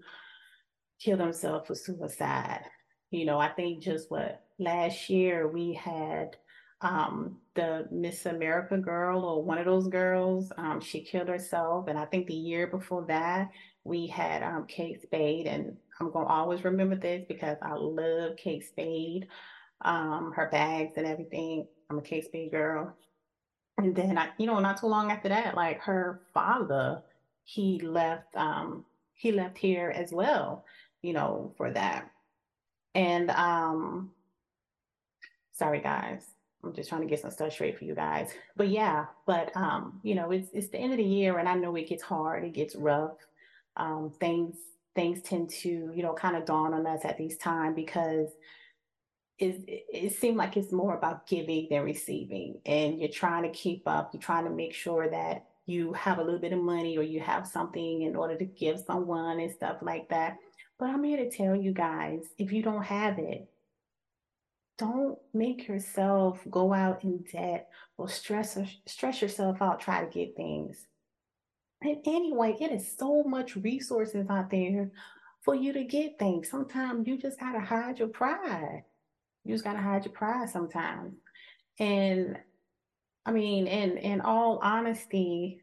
killed 1.00 1.20
himself 1.20 1.66
for 1.66 1.74
suicide. 1.74 2.64
You 3.10 3.24
know, 3.24 3.38
I 3.38 3.48
think 3.50 3.82
just 3.82 4.10
what 4.10 4.44
last 4.58 5.08
year 5.10 5.46
we 5.48 5.74
had 5.74 6.36
um, 6.80 7.36
the 7.54 7.88
Miss 7.90 8.26
America 8.26 8.76
girl 8.78 9.24
or 9.24 9.42
one 9.42 9.58
of 9.58 9.64
those 9.64 9.88
girls, 9.88 10.52
um, 10.56 10.80
she 10.80 11.00
killed 11.00 11.28
herself. 11.28 11.88
And 11.88 11.98
I 11.98 12.04
think 12.04 12.26
the 12.26 12.34
year 12.34 12.66
before 12.66 13.04
that, 13.06 13.50
we 13.84 14.06
had 14.06 14.42
um, 14.42 14.66
Kate 14.66 15.02
Spade. 15.02 15.46
And 15.46 15.76
I'm 16.00 16.10
going 16.10 16.26
to 16.26 16.32
always 16.32 16.64
remember 16.64 16.96
this 16.96 17.24
because 17.28 17.56
I 17.62 17.74
love 17.74 18.36
Kate 18.36 18.64
Spade, 18.64 19.26
um, 19.82 20.32
her 20.36 20.48
bags 20.50 20.94
and 20.96 21.06
everything. 21.06 21.66
I'm 21.90 21.98
a 21.98 22.02
Kate 22.02 22.24
Spade 22.24 22.52
girl. 22.52 22.94
And 23.78 23.94
then 23.94 24.18
I, 24.18 24.28
you 24.38 24.46
know, 24.46 24.58
not 24.58 24.80
too 24.80 24.86
long 24.86 25.10
after 25.10 25.28
that, 25.28 25.54
like 25.54 25.80
her 25.80 26.22
father, 26.34 27.02
he 27.44 27.80
left, 27.80 28.36
um, 28.36 28.84
he 29.14 29.32
left 29.32 29.56
here 29.56 29.90
as 29.94 30.12
well, 30.12 30.64
you 31.02 31.12
know, 31.12 31.54
for 31.56 31.70
that. 31.72 32.10
And 32.94 33.30
um, 33.30 34.10
sorry 35.52 35.80
guys, 35.80 36.24
I'm 36.64 36.74
just 36.74 36.88
trying 36.88 37.02
to 37.02 37.06
get 37.06 37.20
some 37.20 37.30
stuff 37.30 37.52
straight 37.52 37.78
for 37.78 37.84
you 37.84 37.94
guys. 37.94 38.30
But 38.56 38.68
yeah, 38.68 39.06
but 39.26 39.56
um, 39.56 40.00
you 40.02 40.14
know, 40.14 40.30
it's 40.32 40.48
it's 40.52 40.68
the 40.68 40.78
end 40.78 40.92
of 40.92 40.98
the 40.98 41.04
year 41.04 41.38
and 41.38 41.48
I 41.48 41.54
know 41.54 41.76
it 41.76 41.88
gets 41.88 42.02
hard, 42.02 42.44
it 42.44 42.52
gets 42.52 42.74
rough. 42.74 43.16
Um, 43.76 44.12
things 44.18 44.56
things 44.94 45.22
tend 45.22 45.48
to, 45.48 45.92
you 45.94 46.02
know, 46.02 46.12
kind 46.12 46.36
of 46.36 46.44
dawn 46.44 46.74
on 46.74 46.84
us 46.84 47.04
at 47.04 47.16
these 47.16 47.36
time 47.38 47.74
because 47.74 48.30
it, 49.38 49.84
it 49.92 50.12
seemed 50.12 50.36
like 50.36 50.56
it's 50.56 50.72
more 50.72 50.96
about 50.96 51.28
giving 51.28 51.68
than 51.70 51.84
receiving. 51.84 52.60
And 52.66 52.98
you're 52.98 53.08
trying 53.08 53.44
to 53.44 53.50
keep 53.50 53.86
up, 53.86 54.10
you're 54.12 54.20
trying 54.20 54.44
to 54.44 54.50
make 54.50 54.74
sure 54.74 55.08
that 55.08 55.44
you 55.66 55.92
have 55.92 56.18
a 56.18 56.22
little 56.22 56.40
bit 56.40 56.52
of 56.52 56.58
money 56.58 56.98
or 56.98 57.02
you 57.02 57.20
have 57.20 57.46
something 57.46 58.02
in 58.02 58.16
order 58.16 58.36
to 58.36 58.44
give 58.44 58.80
someone 58.80 59.38
and 59.38 59.52
stuff 59.52 59.76
like 59.82 60.08
that. 60.08 60.38
But 60.78 60.90
I'm 60.90 61.04
here 61.04 61.18
to 61.18 61.30
tell 61.30 61.54
you 61.54 61.72
guys 61.72 62.20
if 62.38 62.50
you 62.50 62.62
don't 62.62 62.82
have 62.82 63.18
it, 63.18 63.48
don't 64.78 65.18
make 65.34 65.66
yourself 65.66 66.40
go 66.48 66.72
out 66.72 67.02
in 67.04 67.24
debt 67.30 67.68
or 67.96 68.08
stress 68.08 68.56
or 68.56 68.66
stress 68.86 69.20
yourself 69.20 69.60
out 69.60 69.80
try 69.80 70.04
to 70.04 70.10
get 70.10 70.36
things. 70.36 70.86
And 71.82 71.98
anyway, 72.06 72.56
it 72.60 72.72
is 72.72 72.96
so 72.96 73.24
much 73.24 73.56
resources 73.56 74.26
out 74.30 74.50
there 74.50 74.90
for 75.42 75.54
you 75.54 75.72
to 75.72 75.84
get 75.84 76.18
things. 76.18 76.48
Sometimes 76.48 77.06
you 77.06 77.18
just 77.18 77.38
gotta 77.38 77.60
hide 77.60 77.98
your 77.98 78.08
pride. 78.08 78.84
You 79.44 79.54
just 79.54 79.64
gotta 79.64 79.80
hide 79.80 80.04
your 80.04 80.14
pride 80.14 80.48
sometimes. 80.48 81.14
And 81.78 82.38
I 83.26 83.32
mean, 83.32 83.66
in 83.66 83.98
in 83.98 84.20
all 84.20 84.58
honesty, 84.62 85.62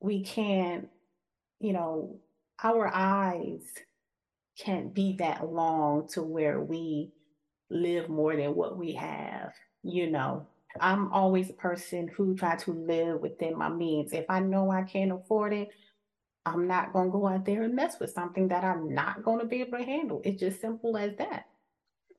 we 0.00 0.22
can't, 0.22 0.88
you 1.60 1.72
know, 1.72 2.20
our 2.62 2.90
eyes 2.92 3.62
can't 4.58 4.92
be 4.94 5.16
that 5.18 5.46
long 5.46 6.08
to 6.08 6.22
where 6.22 6.60
we 6.60 7.12
live 7.70 8.08
more 8.08 8.36
than 8.36 8.54
what 8.54 8.76
we 8.78 8.92
have, 8.92 9.52
you 9.82 10.10
know. 10.10 10.46
I'm 10.80 11.12
always 11.12 11.50
a 11.50 11.54
person 11.54 12.08
who 12.08 12.36
try 12.36 12.56
to 12.56 12.72
live 12.72 13.20
within 13.20 13.56
my 13.56 13.68
means. 13.68 14.12
If 14.12 14.26
I 14.28 14.40
know 14.40 14.70
I 14.70 14.82
can't 14.82 15.12
afford 15.12 15.52
it, 15.52 15.70
I'm 16.46 16.66
not 16.66 16.92
to 17.06 17.12
go 17.12 17.26
out 17.26 17.44
there 17.44 17.64
and 17.64 17.74
mess 17.74 17.98
with 18.00 18.10
something 18.10 18.48
that 18.48 18.64
I'm 18.64 18.94
not 18.94 19.24
to 19.40 19.46
be 19.46 19.62
able 19.62 19.78
to 19.78 19.84
handle. 19.84 20.20
It's 20.24 20.40
just 20.40 20.60
simple 20.60 20.96
as 20.96 21.16
that. 21.16 21.46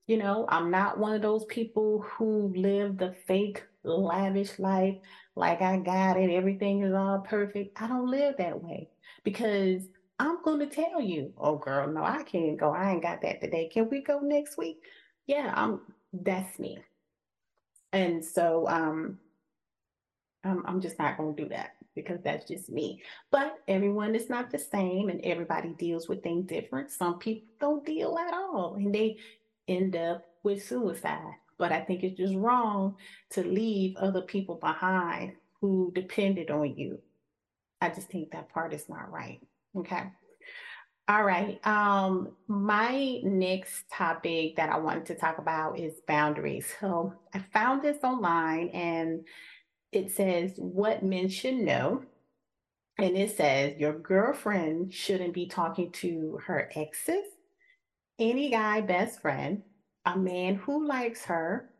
You 0.07 0.17
know, 0.17 0.45
I'm 0.49 0.71
not 0.71 0.97
one 0.97 1.13
of 1.13 1.21
those 1.21 1.45
people 1.45 2.01
who 2.01 2.51
live 2.55 2.97
the 2.97 3.13
fake 3.27 3.63
lavish 3.83 4.59
life, 4.59 4.95
like 5.35 5.61
I 5.61 5.77
got 5.77 6.17
it, 6.17 6.31
everything 6.31 6.81
is 6.83 6.93
all 6.93 7.19
perfect. 7.19 7.81
I 7.81 7.87
don't 7.87 8.09
live 8.09 8.35
that 8.37 8.61
way 8.61 8.89
because 9.23 9.83
I'm 10.19 10.37
to 10.59 10.67
tell 10.67 11.01
you, 11.01 11.33
oh 11.37 11.57
girl, 11.57 11.87
no, 11.87 12.03
I 12.03 12.23
can't 12.23 12.59
go. 12.59 12.71
I 12.71 12.91
ain't 12.91 13.03
got 13.03 13.21
that 13.21 13.41
today. 13.41 13.69
Can 13.71 13.89
we 13.89 14.01
go 14.01 14.19
next 14.19 14.57
week? 14.57 14.81
Yeah, 15.29 15.53
I'm 15.55 15.81
that's 16.11 16.57
me. 16.57 16.79
And 17.93 18.25
so 18.25 18.67
um 18.67 19.19
I'm, 20.43 20.63
I'm 20.65 20.81
just 20.81 20.97
not 20.97 21.17
going 21.17 21.35
to 21.35 21.43
do 21.43 21.49
that 21.49 21.75
because 21.95 22.19
that's 22.23 22.47
just 22.47 22.69
me. 22.71 23.03
But 23.31 23.57
everyone 23.67 24.15
is 24.15 24.29
not 24.29 24.49
the 24.49 24.57
same 24.57 25.09
and 25.09 25.21
everybody 25.23 25.75
deals 25.77 26.09
with 26.09 26.23
things 26.23 26.47
different. 26.47 26.91
Some 26.91 27.19
people 27.19 27.47
don't 27.59 27.85
deal 27.85 28.17
at 28.17 28.33
all 28.33 28.75
and 28.75 28.95
they 28.95 29.17
end 29.67 29.95
up 29.95 30.25
with 30.43 30.65
suicide. 30.65 31.35
But 31.59 31.73
I 31.73 31.81
think 31.81 32.03
it's 32.03 32.17
just 32.17 32.35
wrong 32.35 32.95
to 33.31 33.43
leave 33.43 33.97
other 33.97 34.21
people 34.23 34.55
behind 34.55 35.33
who 35.61 35.91
depended 35.93 36.49
on 36.49 36.75
you. 36.75 36.99
I 37.81 37.89
just 37.89 38.09
think 38.09 38.31
that 38.31 38.49
part 38.49 38.73
is 38.73 38.89
not 38.89 39.11
right. 39.11 39.41
Okay. 39.77 40.05
All 41.09 41.23
right. 41.23 41.59
Um, 41.65 42.33
my 42.47 43.19
next 43.23 43.89
topic 43.91 44.55
that 44.57 44.69
I 44.69 44.77
wanted 44.77 45.07
to 45.07 45.15
talk 45.15 45.39
about 45.39 45.79
is 45.79 46.01
boundaries. 46.07 46.71
So 46.79 47.15
I 47.33 47.39
found 47.51 47.81
this 47.81 47.97
online 48.03 48.67
and 48.69 49.25
it 49.91 50.11
says 50.11 50.53
what 50.57 51.01
men 51.01 51.27
should 51.27 51.55
know. 51.55 52.03
And 52.99 53.17
it 53.17 53.35
says 53.35 53.79
your 53.79 53.97
girlfriend 53.97 54.93
shouldn't 54.93 55.33
be 55.33 55.47
talking 55.47 55.91
to 55.93 56.39
her 56.45 56.69
exes, 56.75 57.25
any 58.19 58.51
guy 58.51 58.81
best 58.81 59.19
friend, 59.19 59.63
a 60.05 60.15
man 60.15 60.57
who 60.57 60.87
likes 60.87 61.25
her, 61.25 61.71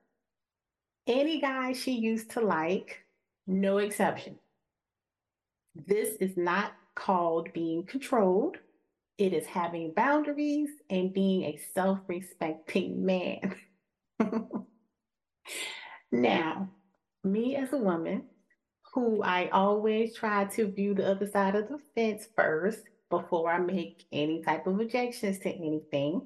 any 1.06 1.40
guy 1.40 1.74
she 1.74 1.92
used 1.92 2.32
to 2.32 2.42
like, 2.42 3.04
no 3.46 3.78
exception. 3.78 4.40
This 5.76 6.16
is 6.16 6.36
not 6.36 6.72
called 6.96 7.54
being 7.54 7.86
controlled. 7.86 8.58
It 9.20 9.34
is 9.34 9.46
having 9.46 9.92
boundaries 9.94 10.70
and 10.90 11.14
being 11.14 11.44
a 11.44 11.60
self 11.74 12.00
respecting 12.08 13.06
man. 13.06 13.54
now, 16.12 16.70
me 17.26 17.58
as 17.58 17.74
a 17.74 17.78
woman 17.78 18.24
who 18.94 19.22
I 19.22 19.50
always 19.50 20.16
try 20.16 20.46
to 20.46 20.72
view 20.72 20.94
the 20.96 21.06
other 21.12 21.28
side 21.28 21.56
of 21.56 21.68
the 21.68 21.80
fence 21.96 22.30
first 22.34 22.80
before 23.10 23.52
I 23.52 23.60
make 23.60 24.06
any 24.14 24.42
type 24.42 24.66
of 24.68 24.80
objections 24.80 25.40
to 25.40 25.50
anything. 25.50 26.22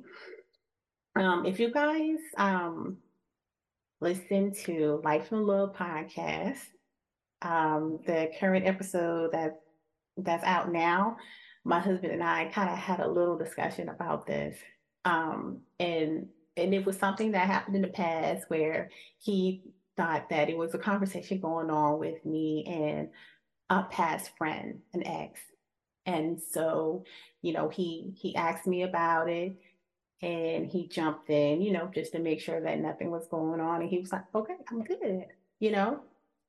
Um, 1.16 1.48
if 1.48 1.60
you 1.60 1.74
guys 1.74 2.20
um, 2.38 2.98
listen 4.02 4.54
to 4.66 5.02
Life 5.04 5.32
and 5.32 5.46
Love 5.46 5.76
podcast, 5.76 6.60
um, 7.42 8.02
the 8.06 8.30
current 8.40 8.68
episode 8.68 9.32
that 9.32 9.62
that's 10.16 10.44
out 10.44 10.72
now, 10.72 11.18
my 11.64 11.80
husband 11.80 12.12
and 12.12 12.24
I 12.24 12.46
kind 12.46 12.70
of 12.70 12.78
had 12.78 13.00
a 13.00 13.08
little 13.08 13.38
discussion 13.38 13.90
about 13.90 14.28
this. 14.28 14.58
Um, 15.06 15.62
and 15.80 16.28
and 16.56 16.74
it 16.74 16.86
was 16.86 16.98
something 16.98 17.32
that 17.32 17.48
happened 17.48 17.76
in 17.76 17.82
the 17.82 17.88
past 17.88 18.50
where 18.50 18.90
he 19.18 19.64
thought 19.98 20.30
that 20.30 20.50
it 20.50 20.58
was 20.58 20.74
a 20.74 20.80
conversation 20.80 21.40
going 21.40 21.70
on 21.70 22.00
with 22.00 22.24
me 22.26 22.66
and 22.68 23.10
a 23.70 23.84
past 23.84 24.32
friend, 24.38 24.80
an 24.94 25.06
ex. 25.06 25.40
And 26.06 26.40
so, 26.40 27.06
you 27.42 27.54
know, 27.54 27.70
he 27.70 28.14
he 28.16 28.36
asked 28.36 28.68
me 28.68 28.84
about 28.84 29.30
it 29.30 29.56
and 30.22 30.68
he 30.68 30.88
jumped 30.88 31.30
in, 31.30 31.62
you 31.62 31.72
know, 31.72 31.90
just 31.94 32.12
to 32.14 32.20
make 32.20 32.40
sure 32.40 32.62
that 32.62 32.80
nothing 32.80 33.10
was 33.10 33.28
going 33.28 33.60
on. 33.60 33.82
And 33.82 33.90
he 33.90 34.00
was 34.00 34.12
like, 34.12 34.24
okay, 34.36 34.56
I'm 34.70 34.84
good, 34.84 35.26
you 35.60 35.72
know. 35.72 36.02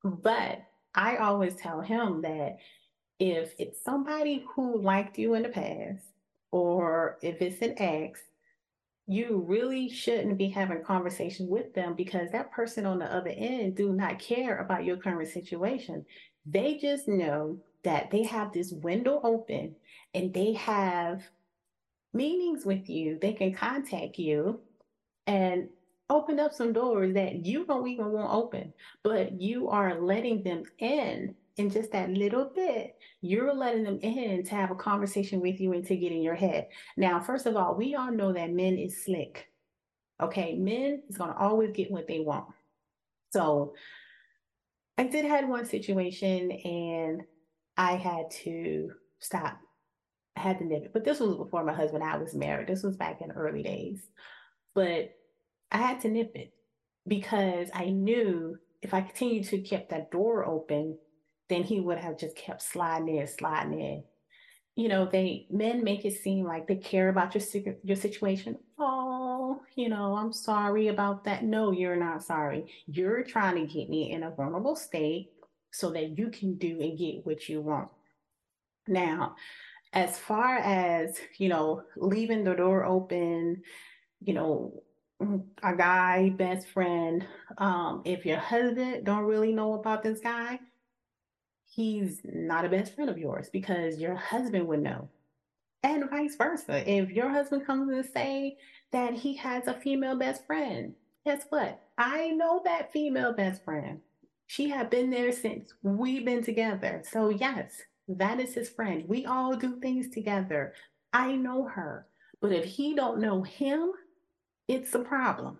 But 0.02 0.62
I 0.94 1.16
always 1.16 1.56
tell 1.56 1.80
him 1.80 2.22
that 2.22 2.58
if 3.24 3.54
it's 3.58 3.82
somebody 3.82 4.44
who 4.54 4.82
liked 4.82 5.16
you 5.18 5.32
in 5.32 5.44
the 5.44 5.48
past, 5.48 6.04
or 6.50 7.16
if 7.22 7.40
it's 7.40 7.62
an 7.62 7.74
ex, 7.78 8.20
you 9.06 9.42
really 9.48 9.88
shouldn't 9.88 10.36
be 10.36 10.48
having 10.48 10.84
conversation 10.84 11.48
with 11.48 11.72
them 11.72 11.94
because 11.94 12.30
that 12.30 12.52
person 12.52 12.84
on 12.84 12.98
the 12.98 13.06
other 13.06 13.30
end 13.34 13.76
do 13.76 13.94
not 13.94 14.18
care 14.18 14.58
about 14.58 14.84
your 14.84 14.98
current 14.98 15.28
situation. 15.28 16.04
They 16.44 16.76
just 16.76 17.08
know 17.08 17.58
that 17.82 18.10
they 18.10 18.24
have 18.24 18.52
this 18.52 18.72
window 18.72 19.20
open 19.24 19.74
and 20.12 20.34
they 20.34 20.52
have 20.52 21.22
meetings 22.12 22.66
with 22.66 22.90
you. 22.90 23.18
They 23.22 23.32
can 23.32 23.54
contact 23.54 24.18
you 24.18 24.60
and 25.26 25.70
open 26.10 26.38
up 26.38 26.52
some 26.52 26.74
doors 26.74 27.14
that 27.14 27.46
you 27.46 27.64
don't 27.64 27.88
even 27.88 28.12
want 28.12 28.30
open, 28.30 28.74
but 29.02 29.40
you 29.40 29.70
are 29.70 29.98
letting 29.98 30.42
them 30.42 30.64
in 30.78 31.34
in 31.56 31.70
just 31.70 31.92
that 31.92 32.10
little 32.10 32.50
bit, 32.54 32.96
you're 33.20 33.54
letting 33.54 33.84
them 33.84 33.98
in 34.02 34.44
to 34.44 34.54
have 34.54 34.70
a 34.70 34.76
conversation 34.76 35.40
with 35.40 35.60
you 35.60 35.72
and 35.72 35.86
to 35.86 35.96
get 35.96 36.12
in 36.12 36.22
your 36.22 36.34
head. 36.34 36.68
Now, 36.96 37.20
first 37.20 37.46
of 37.46 37.56
all, 37.56 37.74
we 37.74 37.94
all 37.94 38.10
know 38.10 38.32
that 38.32 38.50
men 38.50 38.76
is 38.76 39.04
slick. 39.04 39.48
Okay, 40.20 40.54
men 40.56 41.02
is 41.08 41.16
gonna 41.16 41.36
always 41.38 41.70
get 41.72 41.90
what 41.90 42.08
they 42.08 42.20
want. 42.20 42.46
So 43.30 43.74
I 44.98 45.04
did 45.04 45.24
had 45.24 45.48
one 45.48 45.64
situation 45.66 46.50
and 46.50 47.22
I 47.76 47.92
had 47.96 48.30
to 48.42 48.92
stop. 49.18 49.58
I 50.36 50.40
had 50.40 50.58
to 50.58 50.64
nip 50.64 50.84
it. 50.84 50.92
But 50.92 51.04
this 51.04 51.20
was 51.20 51.36
before 51.36 51.64
my 51.64 51.72
husband 51.72 52.04
I 52.04 52.16
was 52.16 52.34
married. 52.34 52.68
This 52.68 52.82
was 52.82 52.96
back 52.96 53.20
in 53.20 53.32
early 53.32 53.62
days. 53.62 54.06
But 54.74 55.14
I 55.70 55.78
had 55.78 56.00
to 56.00 56.08
nip 56.08 56.32
it 56.34 56.52
because 57.06 57.68
I 57.74 57.86
knew 57.86 58.56
if 58.82 58.94
I 58.94 59.00
continued 59.00 59.46
to 59.46 59.58
keep 59.58 59.88
that 59.88 60.10
door 60.10 60.44
open, 60.44 60.98
then 61.48 61.62
he 61.62 61.80
would 61.80 61.98
have 61.98 62.18
just 62.18 62.36
kept 62.36 62.62
sliding 62.62 63.16
in, 63.16 63.26
sliding 63.26 63.80
in. 63.80 64.04
You 64.76 64.88
know, 64.88 65.08
they 65.10 65.46
men 65.50 65.84
make 65.84 66.04
it 66.04 66.20
seem 66.20 66.44
like 66.44 66.66
they 66.66 66.76
care 66.76 67.08
about 67.08 67.34
your 67.34 67.74
your 67.84 67.96
situation. 67.96 68.58
Oh, 68.78 69.60
you 69.76 69.88
know, 69.88 70.16
I'm 70.16 70.32
sorry 70.32 70.88
about 70.88 71.24
that. 71.24 71.44
No, 71.44 71.70
you're 71.70 71.96
not 71.96 72.24
sorry. 72.24 72.72
You're 72.86 73.22
trying 73.22 73.54
to 73.54 73.72
get 73.72 73.88
me 73.88 74.10
in 74.10 74.24
a 74.24 74.30
vulnerable 74.30 74.74
state 74.74 75.30
so 75.70 75.90
that 75.90 76.18
you 76.18 76.30
can 76.30 76.56
do 76.56 76.80
and 76.80 76.98
get 76.98 77.24
what 77.24 77.48
you 77.48 77.60
want. 77.60 77.88
Now, 78.88 79.36
as 79.92 80.18
far 80.18 80.56
as, 80.58 81.18
you 81.38 81.48
know, 81.48 81.82
leaving 81.96 82.44
the 82.44 82.54
door 82.54 82.84
open, 82.84 83.62
you 84.20 84.34
know, 84.34 84.82
a 85.62 85.76
guy, 85.76 86.30
best 86.30 86.68
friend, 86.68 87.24
um, 87.58 88.02
if 88.04 88.26
your 88.26 88.38
husband 88.38 89.06
don't 89.06 89.24
really 89.24 89.52
know 89.52 89.74
about 89.74 90.02
this 90.02 90.20
guy, 90.20 90.58
he's 91.74 92.20
not 92.24 92.64
a 92.64 92.68
best 92.68 92.94
friend 92.94 93.10
of 93.10 93.18
yours 93.18 93.48
because 93.52 93.98
your 93.98 94.14
husband 94.14 94.66
would 94.68 94.82
know. 94.82 95.08
And 95.82 96.08
vice 96.08 96.36
versa. 96.36 96.88
If 96.90 97.10
your 97.10 97.28
husband 97.28 97.66
comes 97.66 97.92
and 97.92 98.04
say 98.04 98.56
that 98.92 99.12
he 99.12 99.36
has 99.36 99.66
a 99.66 99.74
female 99.74 100.16
best 100.16 100.46
friend, 100.46 100.94
guess 101.26 101.44
what? 101.50 101.80
I 101.98 102.28
know 102.28 102.62
that 102.64 102.92
female 102.92 103.32
best 103.32 103.64
friend. 103.64 104.00
She 104.46 104.68
had 104.68 104.88
been 104.88 105.10
there 105.10 105.32
since 105.32 105.74
we've 105.82 106.24
been 106.24 106.42
together. 106.42 107.02
So 107.10 107.30
yes, 107.30 107.82
that 108.08 108.40
is 108.40 108.54
his 108.54 108.68
friend. 108.68 109.04
We 109.08 109.26
all 109.26 109.56
do 109.56 109.78
things 109.80 110.08
together. 110.08 110.74
I 111.12 111.32
know 111.32 111.64
her. 111.64 112.06
But 112.40 112.52
if 112.52 112.64
he 112.64 112.94
don't 112.94 113.20
know 113.20 113.42
him, 113.42 113.92
it's 114.68 114.94
a 114.94 115.00
problem. 115.00 115.58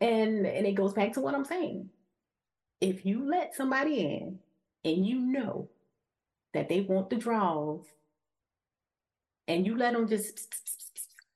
And 0.00 0.46
and 0.46 0.66
it 0.66 0.74
goes 0.74 0.92
back 0.92 1.12
to 1.14 1.20
what 1.20 1.34
I'm 1.34 1.44
saying. 1.44 1.88
If 2.80 3.06
you 3.06 3.28
let 3.28 3.54
somebody 3.54 4.00
in 4.00 4.38
and 4.86 5.04
you 5.04 5.18
know 5.18 5.68
that 6.54 6.68
they 6.68 6.80
want 6.80 7.10
the 7.10 7.16
draws 7.16 7.84
and 9.48 9.66
you 9.66 9.76
let 9.76 9.94
them 9.94 10.08
just 10.08 10.48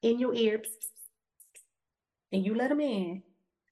in 0.03 0.21
your 0.21 0.33
ear 0.35 0.63
and 2.33 2.47
you 2.47 2.55
let 2.55 2.69
them 2.69 2.81
in, 2.81 3.25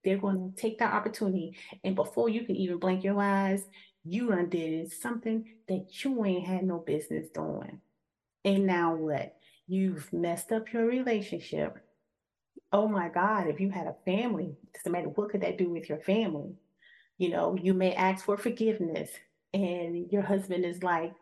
they're 0.04 0.18
going 0.18 0.52
to 0.52 0.60
take 0.60 0.80
that 0.80 0.92
opportunity. 0.92 1.56
And 1.84 1.94
before 1.94 2.28
you 2.28 2.42
can 2.42 2.56
even 2.56 2.78
blink 2.78 3.04
your 3.04 3.22
eyes, 3.22 3.64
you 4.04 4.32
undid 4.32 4.92
something 4.92 5.44
that 5.68 5.86
you 6.04 6.24
ain't 6.24 6.46
had 6.46 6.64
no 6.64 6.78
business 6.78 7.28
doing. 7.32 7.80
And 8.44 8.66
now 8.66 8.96
what? 8.96 9.36
You've 9.68 10.12
messed 10.12 10.50
up 10.50 10.72
your 10.72 10.86
relationship. 10.86 11.78
Oh 12.72 12.88
my 12.88 13.08
God, 13.08 13.46
if 13.46 13.60
you 13.60 13.70
had 13.70 13.86
a 13.86 13.94
family, 14.04 14.56
doesn't 14.74 14.90
matter 14.90 15.08
what 15.08 15.30
could 15.30 15.42
that 15.42 15.56
do 15.56 15.70
with 15.70 15.88
your 15.88 16.00
family? 16.00 16.56
You 17.16 17.30
know, 17.30 17.56
you 17.60 17.74
may 17.74 17.94
ask 17.94 18.24
for 18.24 18.36
forgiveness 18.36 19.10
and 19.54 20.10
your 20.10 20.22
husband 20.22 20.64
is 20.64 20.82
like, 20.82 21.12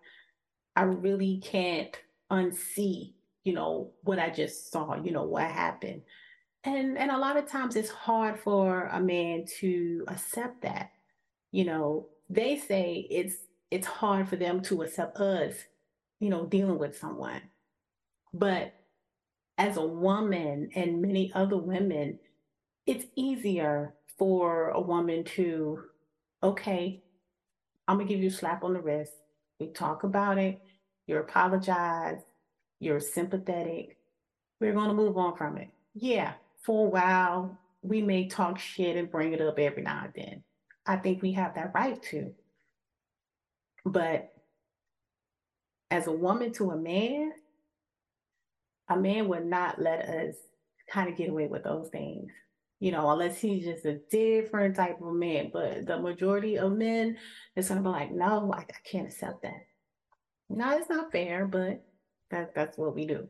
I 0.75 0.83
really 0.83 1.39
can't 1.39 1.97
unsee, 2.31 3.15
you 3.45 3.53
know, 3.53 3.93
what 4.03 4.19
I 4.19 4.31
just 4.31 4.71
saw, 4.71 4.97
you 4.97 5.13
know, 5.13 5.25
what 5.25 5.45
happened. 5.45 6.03
And 6.65 6.99
and 6.99 7.11
a 7.11 7.19
lot 7.19 7.37
of 7.37 7.49
times 7.49 7.77
it's 7.77 7.91
hard 7.91 8.39
for 8.41 8.87
a 8.93 9.01
man 9.01 9.45
to 9.61 10.05
accept 10.09 10.63
that. 10.63 10.91
You 11.53 11.65
know, 11.65 12.09
they 12.29 12.59
say 12.59 13.07
it's 13.11 13.37
it's 13.71 13.87
hard 13.87 14.29
for 14.29 14.37
them 14.37 14.61
to 14.63 14.83
accept 14.83 15.19
us, 15.19 15.55
you 16.21 16.29
know, 16.29 16.47
dealing 16.47 16.79
with 16.79 16.99
someone. 16.99 17.43
But 18.35 18.75
as 19.59 19.77
a 19.77 19.87
woman 19.87 20.71
and 20.75 21.01
many 21.01 21.33
other 21.35 21.57
women, 21.57 22.19
it's 22.87 23.07
easier 23.17 23.95
for 24.19 24.71
a 24.71 24.81
woman 24.81 25.25
to, 25.25 25.81
okay, 26.43 27.03
I'm 27.89 27.99
gonna 27.99 28.09
give 28.09 28.21
you 28.21 28.29
a 28.29 28.33
slap 28.33 28.65
on 28.65 28.75
the 28.75 28.81
wrist. 28.81 29.13
We 29.61 29.69
talk 29.69 30.03
about 30.03 30.39
it. 30.39 30.61
You 31.07 31.19
apologize. 31.19 32.21
You're 32.81 33.01
sympathetic. 33.01 33.97
We're 34.61 34.75
gonna 34.75 34.95
move 34.95 35.17
on 35.17 35.37
from 35.37 35.57
it. 35.57 35.69
Yeah, 35.95 36.35
for 36.63 36.87
a 36.87 36.91
while, 36.91 37.59
we 37.83 38.03
may 38.03 38.29
talk 38.29 38.59
shit 38.59 38.97
and 38.97 39.11
bring 39.11 39.33
it 39.33 39.41
up 39.41 39.59
every 39.59 39.83
now 39.83 40.05
and 40.05 40.13
then. 40.15 40.43
I 40.85 40.97
think 40.97 41.23
we 41.23 41.33
have 41.33 41.55
that 41.55 41.73
right 41.75 42.03
to. 42.05 42.33
But 43.85 44.33
as 45.91 46.07
a 46.07 46.13
woman 46.13 46.53
to 46.55 46.71
a 46.71 46.77
man, 46.77 47.33
a 48.89 48.97
man 48.97 49.29
would 49.29 49.47
not 49.47 49.81
let 49.81 50.01
us 50.01 50.35
kind 50.91 51.09
of 51.09 51.17
get 51.17 51.31
away 51.31 51.47
with 51.47 51.65
those 51.65 51.89
things, 51.89 52.31
you 52.81 52.93
know, 52.93 53.09
unless 53.11 53.41
he's 53.41 53.65
just 53.65 53.85
a 53.85 54.01
different 54.11 54.77
type 54.77 55.01
of 55.01 55.15
man. 55.15 55.51
But 55.53 55.87
the 55.87 55.99
majority 55.99 56.59
of 56.59 56.73
men 56.73 57.17
is 57.55 57.69
gonna 57.69 57.81
be 57.81 57.89
like, 57.89 58.13
no, 58.13 58.53
I, 58.53 58.61
I 58.61 58.65
can't 58.85 59.09
accept 59.09 59.43
that. 59.43 59.67
No, 60.49 60.77
it's 60.77 60.91
not 60.91 61.13
fair, 61.13 61.47
but 61.47 61.83
that 62.31 62.55
that's 62.55 62.79
what 62.79 62.95
we 62.95 63.07
do. 63.07 63.29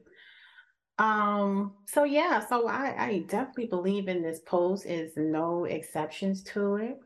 Um, 0.99 1.75
so 1.87 2.05
yeah, 2.05 2.45
so 2.47 2.69
I, 2.69 2.95
I 2.99 3.25
definitely 3.29 3.67
believe 3.67 4.09
in 4.09 4.23
this 4.23 4.41
post 4.41 4.87
is 4.87 5.13
no 5.17 5.65
exceptions 5.65 6.43
to 6.45 6.77
it. 6.77 7.01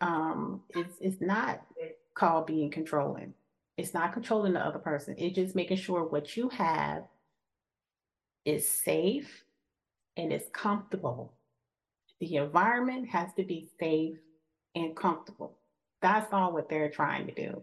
Um, 0.00 0.62
it's 0.70 0.96
it's 1.00 1.20
not 1.20 1.62
called 2.14 2.46
being 2.46 2.70
controlling. 2.70 3.34
It's 3.76 3.94
not 3.94 4.12
controlling 4.12 4.52
the 4.52 4.64
other 4.64 4.78
person. 4.78 5.14
It's 5.16 5.34
just 5.34 5.56
making 5.56 5.78
sure 5.78 6.04
what 6.04 6.36
you 6.36 6.50
have 6.50 7.04
is 8.44 8.68
safe 8.68 9.44
and 10.16 10.32
is 10.32 10.44
comfortable. 10.52 11.32
The 12.20 12.36
environment 12.36 13.08
has 13.08 13.32
to 13.34 13.44
be 13.44 13.70
safe 13.80 14.16
and 14.74 14.96
comfortable. 14.96 15.58
That's 16.02 16.32
all 16.32 16.52
what 16.52 16.68
they're 16.68 16.90
trying 16.90 17.26
to 17.26 17.34
do. 17.34 17.62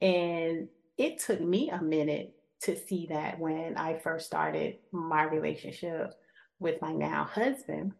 And 0.00 0.68
it 0.98 1.18
took 1.18 1.40
me 1.40 1.70
a 1.70 1.82
minute 1.82 2.34
to 2.62 2.76
see 2.76 3.06
that 3.10 3.38
when 3.38 3.76
I 3.76 3.98
first 3.98 4.26
started 4.26 4.76
my 4.92 5.24
relationship 5.24 6.14
with 6.58 6.80
my 6.80 6.92
now 6.92 7.24
husband. 7.24 7.92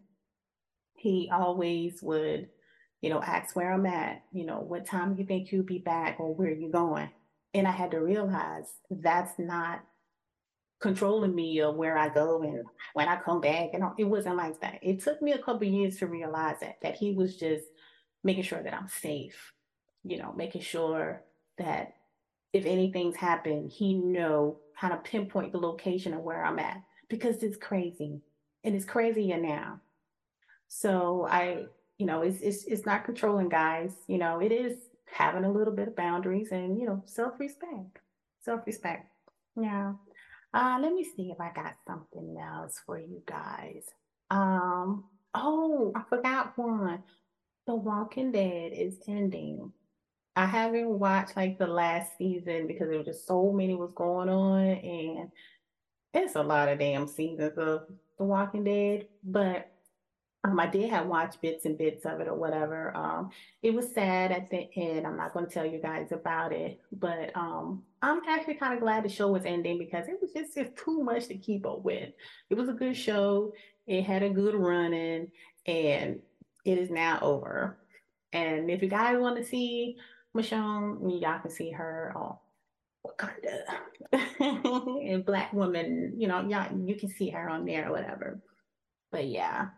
He 0.95 1.31
always 1.33 2.03
would, 2.03 2.49
you 3.01 3.11
know, 3.11 3.23
ask 3.23 3.55
where 3.55 3.73
I'm 3.73 3.87
at, 3.87 4.23
you 4.33 4.47
know, 4.47 4.61
what 4.61 4.87
time 4.87 5.15
do 5.15 5.21
you 5.21 5.27
think 5.27 5.53
you'll 5.53 5.65
be 5.65 5.79
back 5.79 6.19
or 6.19 6.35
where 6.35 6.53
you 6.53 6.71
going. 6.71 7.11
And 7.53 7.67
I 7.67 7.71
had 7.71 7.91
to 7.93 8.01
realize 8.01 8.65
that's 8.91 9.39
not 9.39 9.83
controlling 10.81 11.35
me 11.35 11.61
of 11.61 11.77
where 11.77 11.97
I 11.97 12.09
go 12.09 12.43
and 12.43 12.65
when 12.95 13.09
I 13.09 13.17
come 13.17 13.41
back. 13.41 13.71
And 13.73 13.85
it 13.99 14.05
wasn't 14.05 14.37
like 14.37 14.61
that. 14.61 14.79
It 14.83 15.01
took 15.01 15.23
me 15.23 15.33
a 15.33 15.39
couple 15.43 15.67
years 15.67 15.97
to 15.99 16.07
realize 16.07 16.57
that, 16.61 16.77
that 16.83 16.97
he 16.97 17.13
was 17.13 17.37
just 17.37 17.65
making 18.25 18.45
sure 18.45 18.63
that 18.63 18.75
I'm 18.75 18.89
safe, 18.89 19.53
you 20.05 20.19
know, 20.19 20.33
making 20.37 20.63
sure 20.63 21.23
that 21.59 21.95
if 22.53 22.67
anything's 22.67 23.17
happened, 23.17 23.71
he 23.71 23.95
know 23.95 24.59
how 24.75 24.89
to 24.89 24.97
pinpoint 24.97 25.53
the 25.53 25.59
location 25.59 26.13
of 26.13 26.21
where 26.21 26.45
I'm 26.45 26.59
at 26.59 26.83
because 27.09 27.43
it's 27.43 27.57
crazy 27.57 28.21
and 28.65 28.75
it's 28.75 28.85
crazier 28.85 29.39
now. 29.39 29.81
So 30.69 31.27
I, 31.31 31.67
you 31.99 32.07
know, 32.07 32.23
it's 32.23 32.41
it's 32.41 32.65
it's 32.65 32.87
not 32.87 33.05
controlling 33.05 33.49
guys. 33.49 33.95
You 34.09 34.19
know, 34.19 34.41
it 34.41 34.53
is 34.53 34.77
having 35.07 35.45
a 35.45 35.53
little 35.53 35.73
bit 35.73 35.89
of 35.89 35.97
boundaries 35.97 36.49
and 36.51 36.79
you 36.79 36.87
know 36.87 37.03
self 37.07 37.39
respect, 37.39 37.99
self 38.41 38.67
respect. 38.67 39.11
Yeah. 39.57 39.93
Uh, 40.57 40.79
let 40.81 40.95
me 40.95 41.05
see 41.05 41.31
if 41.31 41.39
I 41.39 41.51
got 41.55 41.75
something 41.87 42.35
else 42.41 42.81
for 42.87 42.99
you 42.99 43.23
guys. 43.27 43.85
Um. 44.31 45.05
Oh, 45.35 45.93
I 45.95 46.03
forgot 46.09 46.57
one. 46.57 47.03
The 47.67 47.75
Walking 47.75 48.33
Dead 48.33 48.73
is 48.75 48.99
ending. 49.07 49.71
I 50.35 50.47
haven't 50.47 50.89
watched 50.89 51.37
like 51.37 51.59
the 51.59 51.67
last 51.67 52.17
season 52.17 52.67
because 52.67 52.89
there 52.89 52.97
was 52.97 53.07
just 53.07 53.27
so 53.27 53.53
many 53.53 53.75
was 53.75 53.93
going 53.95 54.31
on 54.31 54.65
and 54.65 55.31
it's 56.15 56.37
a 56.37 56.43
lot 56.43 56.71
of 56.71 56.79
damn 56.79 57.07
seasons 57.07 57.59
of 57.59 57.83
The 58.19 58.25
Walking 58.25 58.65
Dead. 58.65 59.09
But 59.23 59.71
um, 60.47 60.61
I 60.61 60.67
did 60.67 60.91
have 60.91 61.07
watched 61.07 61.41
bits 61.41 61.65
and 61.65 61.77
bits 61.77 62.05
of 62.05 62.21
it 62.21 62.29
or 62.29 62.35
whatever. 62.35 62.97
Um, 62.97 63.31
it 63.63 63.75
was 63.75 63.93
sad 63.93 64.31
at 64.33 64.51
the 64.51 64.69
end. 64.77 65.07
I'm 65.07 65.17
not 65.17 65.33
going 65.33 65.47
to 65.47 65.53
tell 65.53 65.67
you 65.67 65.81
guys 65.81 66.13
about 66.13 66.53
it, 66.53 66.81
but 66.93 67.35
um, 67.35 67.83
I'm 68.03 68.21
actually 68.29 68.55
kind 68.55 68.75
of 68.75 68.81
glad 68.81 69.05
the 69.05 69.09
show 69.09 69.29
was 69.29 69.45
ending 69.45 69.79
because 69.79 70.07
it 70.09 70.19
was 70.21 70.33
just, 70.33 70.55
just 70.55 70.77
too 70.77 71.03
much 71.03 71.27
to 71.29 71.37
keep 71.37 71.67
up 71.67 71.83
with. 71.83 72.11
It 72.51 72.55
was 72.55 72.69
a 72.69 72.75
good 72.75 72.97
show. 72.97 73.53
It 73.87 74.05
had 74.05 74.23
a 74.23 74.31
good 74.31 74.55
running, 74.55 75.29
and 75.67 76.21
it 76.65 76.79
is 76.79 76.91
now 76.91 77.19
over. 77.23 77.79
And 78.33 78.71
if 78.71 78.83
you 78.83 78.89
guys 78.89 79.19
want 79.19 79.37
to 79.37 79.45
see 79.45 79.97
Michonne, 80.37 81.21
y'all 81.21 81.41
can 81.41 81.51
see 81.51 81.71
her 81.71 82.13
on 82.15 82.37
Wakanda 83.07 83.63
and 85.11 85.25
Black 85.25 85.53
woman, 85.53 86.15
you 86.17 86.29
know, 86.29 86.47
y'all 86.47 86.69
you 86.87 86.97
can 86.97 87.09
see 87.09 87.31
her 87.31 87.49
on 87.49 87.65
there 87.65 87.89
or 87.89 87.93
whatever. 87.93 88.41
But 89.11 89.29
yeah. 89.29 89.69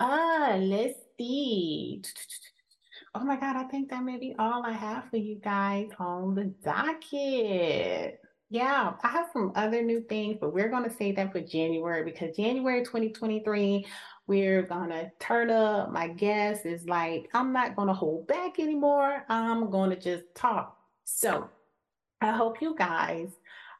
Uh, 0.00 0.58
let's 0.60 0.98
see. 1.18 2.02
Oh 3.14 3.24
my 3.24 3.36
god, 3.36 3.56
I 3.56 3.64
think 3.64 3.90
that 3.90 4.02
may 4.02 4.18
be 4.18 4.34
all 4.38 4.64
I 4.64 4.72
have 4.72 5.08
for 5.10 5.16
you 5.16 5.36
guys 5.36 5.88
on 5.98 6.34
the 6.34 6.46
docket. 6.64 8.20
Yeah, 8.50 8.94
I 9.02 9.08
have 9.08 9.28
some 9.32 9.52
other 9.54 9.82
new 9.82 10.00
things, 10.02 10.38
but 10.40 10.52
we're 10.52 10.68
going 10.68 10.84
to 10.88 10.94
save 10.94 11.16
that 11.16 11.32
for 11.32 11.40
January 11.40 12.04
because 12.04 12.36
January 12.36 12.84
2023, 12.84 13.86
we're 14.26 14.62
gonna 14.62 15.12
turn 15.20 15.50
up. 15.50 15.92
My 15.92 16.08
guess 16.08 16.64
is 16.64 16.86
like, 16.86 17.28
I'm 17.34 17.52
not 17.52 17.76
gonna 17.76 17.92
hold 17.94 18.26
back 18.26 18.58
anymore. 18.58 19.24
I'm 19.28 19.70
gonna 19.70 19.96
just 19.96 20.24
talk. 20.34 20.78
So 21.04 21.50
I 22.20 22.32
hope 22.32 22.62
you 22.62 22.74
guys 22.76 23.28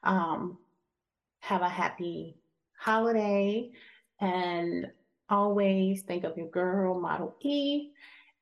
um, 0.03 0.59
have 1.41 1.63
a 1.63 1.69
happy 1.69 2.37
holiday 2.79 3.71
and 4.21 4.91
always 5.29 6.03
think 6.03 6.25
of 6.25 6.37
your 6.37 6.49
girl, 6.49 7.01
Model 7.01 7.35
E, 7.41 7.91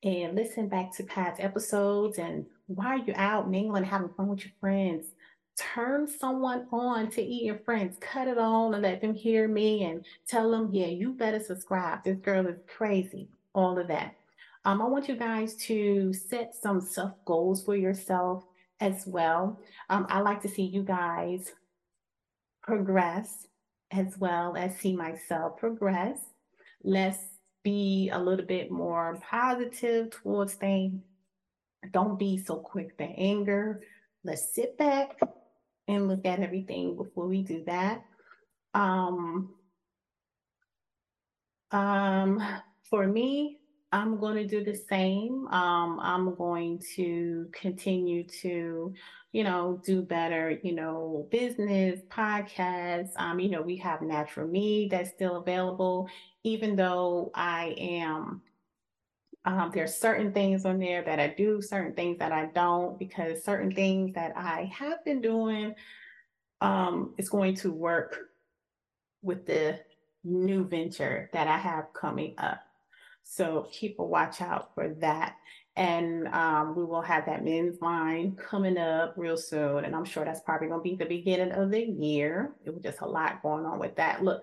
and 0.02 0.34
listen 0.34 0.68
back 0.68 0.94
to 0.96 1.04
past 1.04 1.40
episodes. 1.40 2.18
And 2.18 2.46
while 2.66 2.98
you're 2.98 3.16
out 3.16 3.50
mingling, 3.50 3.84
having 3.84 4.10
fun 4.16 4.28
with 4.28 4.44
your 4.44 4.52
friends, 4.60 5.06
turn 5.56 6.06
someone 6.06 6.66
on 6.72 7.10
to 7.10 7.22
eat 7.22 7.44
your 7.44 7.58
friends, 7.58 7.96
cut 8.00 8.28
it 8.28 8.38
on 8.38 8.74
and 8.74 8.82
let 8.82 9.00
them 9.00 9.14
hear 9.14 9.48
me 9.48 9.84
and 9.84 10.04
tell 10.26 10.50
them, 10.50 10.70
yeah, 10.72 10.86
you 10.86 11.12
better 11.12 11.40
subscribe. 11.40 12.04
This 12.04 12.18
girl 12.18 12.46
is 12.46 12.58
crazy. 12.66 13.28
All 13.54 13.78
of 13.78 13.88
that. 13.88 14.14
Um, 14.64 14.80
I 14.80 14.86
want 14.86 15.08
you 15.08 15.16
guys 15.16 15.54
to 15.66 16.12
set 16.12 16.54
some 16.54 16.80
self 16.80 17.12
goals 17.24 17.64
for 17.64 17.76
yourself 17.76 18.44
as 18.80 19.04
well. 19.06 19.60
Um, 19.90 20.06
I 20.08 20.20
like 20.20 20.40
to 20.42 20.48
see 20.48 20.62
you 20.62 20.82
guys 20.82 21.52
progress 22.62 23.46
as 23.90 24.16
well 24.18 24.56
as 24.56 24.76
see 24.76 24.94
myself 24.94 25.58
progress. 25.58 26.18
Let's 26.84 27.18
be 27.62 28.10
a 28.12 28.18
little 28.18 28.46
bit 28.46 28.70
more 28.70 29.18
positive 29.28 30.10
towards 30.10 30.54
things. 30.54 31.00
Don't 31.92 32.18
be 32.18 32.38
so 32.38 32.56
quick 32.56 32.96
to 32.98 33.04
anger. 33.04 33.82
Let's 34.24 34.54
sit 34.54 34.78
back, 34.78 35.18
and 35.88 36.08
look 36.08 36.24
at 36.24 36.40
everything 36.40 36.96
before 36.96 37.26
we 37.26 37.42
do 37.42 37.64
that. 37.66 38.02
Um, 38.74 39.54
um, 41.70 42.42
for 42.88 43.06
me, 43.06 43.58
I'm 43.90 44.18
going 44.18 44.36
to 44.36 44.46
do 44.46 44.64
the 44.64 44.76
same. 44.76 45.46
Um, 45.48 46.00
I'm 46.00 46.34
going 46.34 46.80
to 46.96 47.48
continue 47.52 48.24
to, 48.40 48.94
you 49.32 49.44
know, 49.44 49.80
do 49.84 50.02
better, 50.02 50.58
you 50.62 50.74
know, 50.74 51.28
business, 51.30 52.00
podcasts. 52.08 53.10
Um, 53.16 53.38
you 53.38 53.50
know, 53.50 53.60
we 53.60 53.76
have 53.76 54.00
NaturalMee 54.00 54.90
that's 54.90 55.10
still 55.10 55.36
available, 55.36 56.08
even 56.44 56.76
though 56.76 57.30
I 57.34 57.74
am 57.78 58.42
um, 59.44 59.72
there's 59.74 59.94
certain 59.96 60.32
things 60.32 60.64
on 60.64 60.78
there 60.78 61.02
that 61.02 61.18
I 61.18 61.34
do, 61.36 61.60
certain 61.60 61.94
things 61.94 62.18
that 62.18 62.30
I 62.30 62.46
don't, 62.46 62.98
because 62.98 63.42
certain 63.42 63.74
things 63.74 64.14
that 64.14 64.36
I 64.36 64.70
have 64.72 65.04
been 65.04 65.20
doing 65.20 65.74
um, 66.60 67.14
is 67.18 67.28
going 67.28 67.56
to 67.56 67.72
work 67.72 68.18
with 69.20 69.46
the 69.46 69.80
new 70.22 70.64
venture 70.64 71.28
that 71.32 71.48
I 71.48 71.58
have 71.58 71.92
coming 71.92 72.34
up. 72.38 72.60
So 73.24 73.68
keep 73.72 73.98
a 73.98 74.04
watch 74.04 74.40
out 74.40 74.74
for 74.74 74.90
that. 75.00 75.36
And 75.74 76.28
um, 76.28 76.76
we 76.76 76.84
will 76.84 77.02
have 77.02 77.26
that 77.26 77.44
men's 77.44 77.80
line 77.80 78.36
coming 78.36 78.76
up 78.76 79.14
real 79.16 79.36
soon. 79.36 79.84
And 79.84 79.96
I'm 79.96 80.04
sure 80.04 80.24
that's 80.24 80.42
probably 80.42 80.68
going 80.68 80.80
to 80.80 80.88
be 80.88 80.96
the 80.96 81.06
beginning 81.06 81.52
of 81.52 81.70
the 81.70 81.82
year. 81.82 82.52
It 82.64 82.74
was 82.74 82.82
just 82.82 83.00
a 83.00 83.06
lot 83.06 83.42
going 83.42 83.64
on 83.64 83.78
with 83.78 83.96
that. 83.96 84.22
Look, 84.22 84.42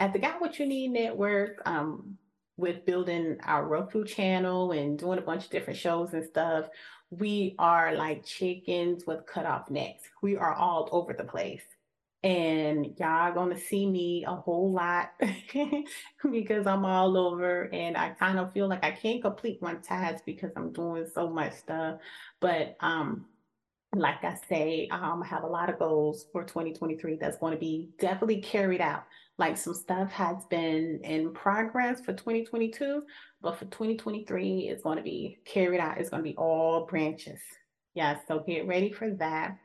at 0.00 0.12
the 0.12 0.18
Got 0.18 0.40
What 0.40 0.58
You 0.58 0.66
Need 0.66 0.92
Network, 0.92 1.62
um, 1.66 2.18
with 2.58 2.84
building 2.84 3.38
our 3.44 3.64
Roku 3.64 4.04
channel 4.04 4.72
and 4.72 4.98
doing 4.98 5.18
a 5.18 5.22
bunch 5.22 5.44
of 5.44 5.50
different 5.50 5.78
shows 5.78 6.12
and 6.12 6.24
stuff, 6.24 6.66
we 7.10 7.54
are 7.58 7.94
like 7.94 8.26
chickens 8.26 9.06
with 9.06 9.24
cut 9.26 9.46
off 9.46 9.70
necks. 9.70 10.02
We 10.20 10.36
are 10.36 10.52
all 10.52 10.88
over 10.92 11.14
the 11.14 11.24
place. 11.24 11.62
And 12.24 12.94
y'all 12.98 13.32
gonna 13.32 13.56
see 13.56 13.86
me 13.86 14.24
a 14.26 14.34
whole 14.34 14.72
lot 14.72 15.10
because 16.30 16.66
I'm 16.66 16.84
all 16.84 17.16
over 17.16 17.72
and 17.72 17.96
I 17.96 18.10
kind 18.10 18.40
of 18.40 18.52
feel 18.52 18.66
like 18.66 18.84
I 18.84 18.90
can't 18.90 19.22
complete 19.22 19.62
one 19.62 19.80
task 19.80 20.24
because 20.26 20.50
I'm 20.56 20.72
doing 20.72 21.06
so 21.14 21.30
much 21.30 21.52
stuff. 21.54 22.00
But 22.40 22.76
um 22.80 23.26
like 23.94 24.22
I 24.22 24.36
say, 24.48 24.88
um, 24.90 25.22
I 25.22 25.26
have 25.26 25.44
a 25.44 25.48
lot 25.48 25.70
of 25.70 25.78
goals 25.78 26.26
for 26.30 26.44
2023 26.44 27.16
that's 27.16 27.38
going 27.38 27.54
to 27.54 27.58
be 27.58 27.88
definitely 27.98 28.42
carried 28.42 28.80
out. 28.80 29.04
Like 29.38 29.56
some 29.56 29.74
stuff 29.74 30.10
has 30.12 30.44
been 30.50 31.00
in 31.04 31.32
progress 31.32 32.00
for 32.00 32.12
2022, 32.12 33.02
but 33.40 33.58
for 33.58 33.64
2023, 33.66 34.68
it's 34.68 34.82
going 34.82 34.98
to 34.98 35.02
be 35.02 35.38
carried 35.44 35.80
out. 35.80 35.98
It's 35.98 36.10
going 36.10 36.22
to 36.22 36.28
be 36.28 36.36
all 36.36 36.86
branches. 36.86 37.40
Yeah, 37.94 38.18
so 38.26 38.40
get 38.40 38.66
ready 38.66 38.92
for 38.92 39.10
that. 39.14 39.56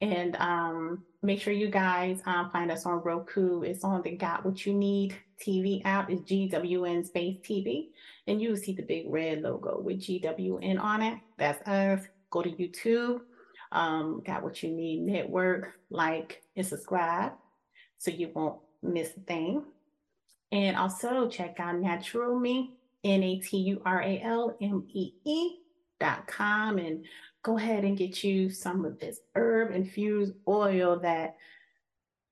And 0.00 0.34
um, 0.36 1.04
make 1.22 1.40
sure 1.40 1.52
you 1.52 1.70
guys 1.70 2.20
um, 2.26 2.50
find 2.50 2.72
us 2.72 2.84
on 2.84 3.02
Roku. 3.04 3.62
It's 3.62 3.84
on 3.84 4.02
the 4.02 4.16
Got 4.16 4.44
What 4.44 4.66
You 4.66 4.74
Need 4.74 5.14
TV 5.40 5.82
app. 5.84 6.10
It's 6.10 6.22
GWN 6.22 7.06
Space 7.06 7.38
TV. 7.48 7.90
And 8.26 8.42
you'll 8.42 8.56
see 8.56 8.72
the 8.72 8.82
big 8.82 9.04
red 9.08 9.42
logo 9.42 9.80
with 9.80 10.00
GWN 10.00 10.80
on 10.80 11.02
it. 11.02 11.18
That's 11.38 11.66
us. 11.68 12.08
Go 12.30 12.42
to 12.42 12.50
YouTube 12.50 13.20
um, 13.72 14.22
Got 14.24 14.42
What 14.42 14.62
You 14.62 14.70
Need 14.70 15.02
Network, 15.02 15.74
like 15.90 16.42
and 16.56 16.66
subscribe 16.66 17.32
so 17.98 18.10
you 18.10 18.30
won't 18.34 18.60
miss 18.82 19.16
a 19.16 19.20
thing. 19.20 19.64
And 20.50 20.76
also 20.76 21.28
check 21.28 21.58
out 21.58 21.76
NaturalMee, 21.76 22.70
N 23.04 23.22
A 23.22 23.38
T 23.38 23.56
U 23.56 23.82
R 23.84 24.02
A 24.02 24.20
L 24.20 24.56
M 24.60 24.84
E 24.92 25.12
E 25.24 25.56
dot 25.98 26.26
com 26.26 26.78
and 26.78 27.04
go 27.42 27.56
ahead 27.56 27.84
and 27.84 27.96
get 27.96 28.22
you 28.22 28.50
some 28.50 28.84
of 28.84 28.98
this 28.98 29.20
herb 29.34 29.72
infused 29.72 30.34
oil 30.46 30.98
that 30.98 31.36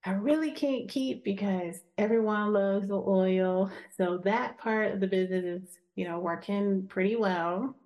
I 0.05 0.13
really 0.13 0.51
can't 0.53 0.89
keep 0.89 1.25
because 1.25 1.81
everyone 1.99 2.53
loves 2.53 2.89
the 2.89 2.95
oil. 2.95 3.71
So 3.97 4.19
that 4.25 4.59
part 4.59 4.93
of 4.93 5.01
the 5.01 5.07
business 5.07 5.45
is, 5.45 5.79
you 5.95 6.09
know, 6.09 6.19
working 6.19 6.87
pretty 6.89 7.17
well. 7.17 7.77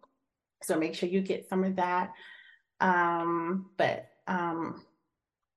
So 0.62 0.78
make 0.78 0.94
sure 0.94 1.08
you 1.08 1.20
get 1.20 1.48
some 1.48 1.64
of 1.64 1.76
that. 1.76 2.12
Um, 2.84 3.70
but 3.78 4.10
um, 4.26 4.82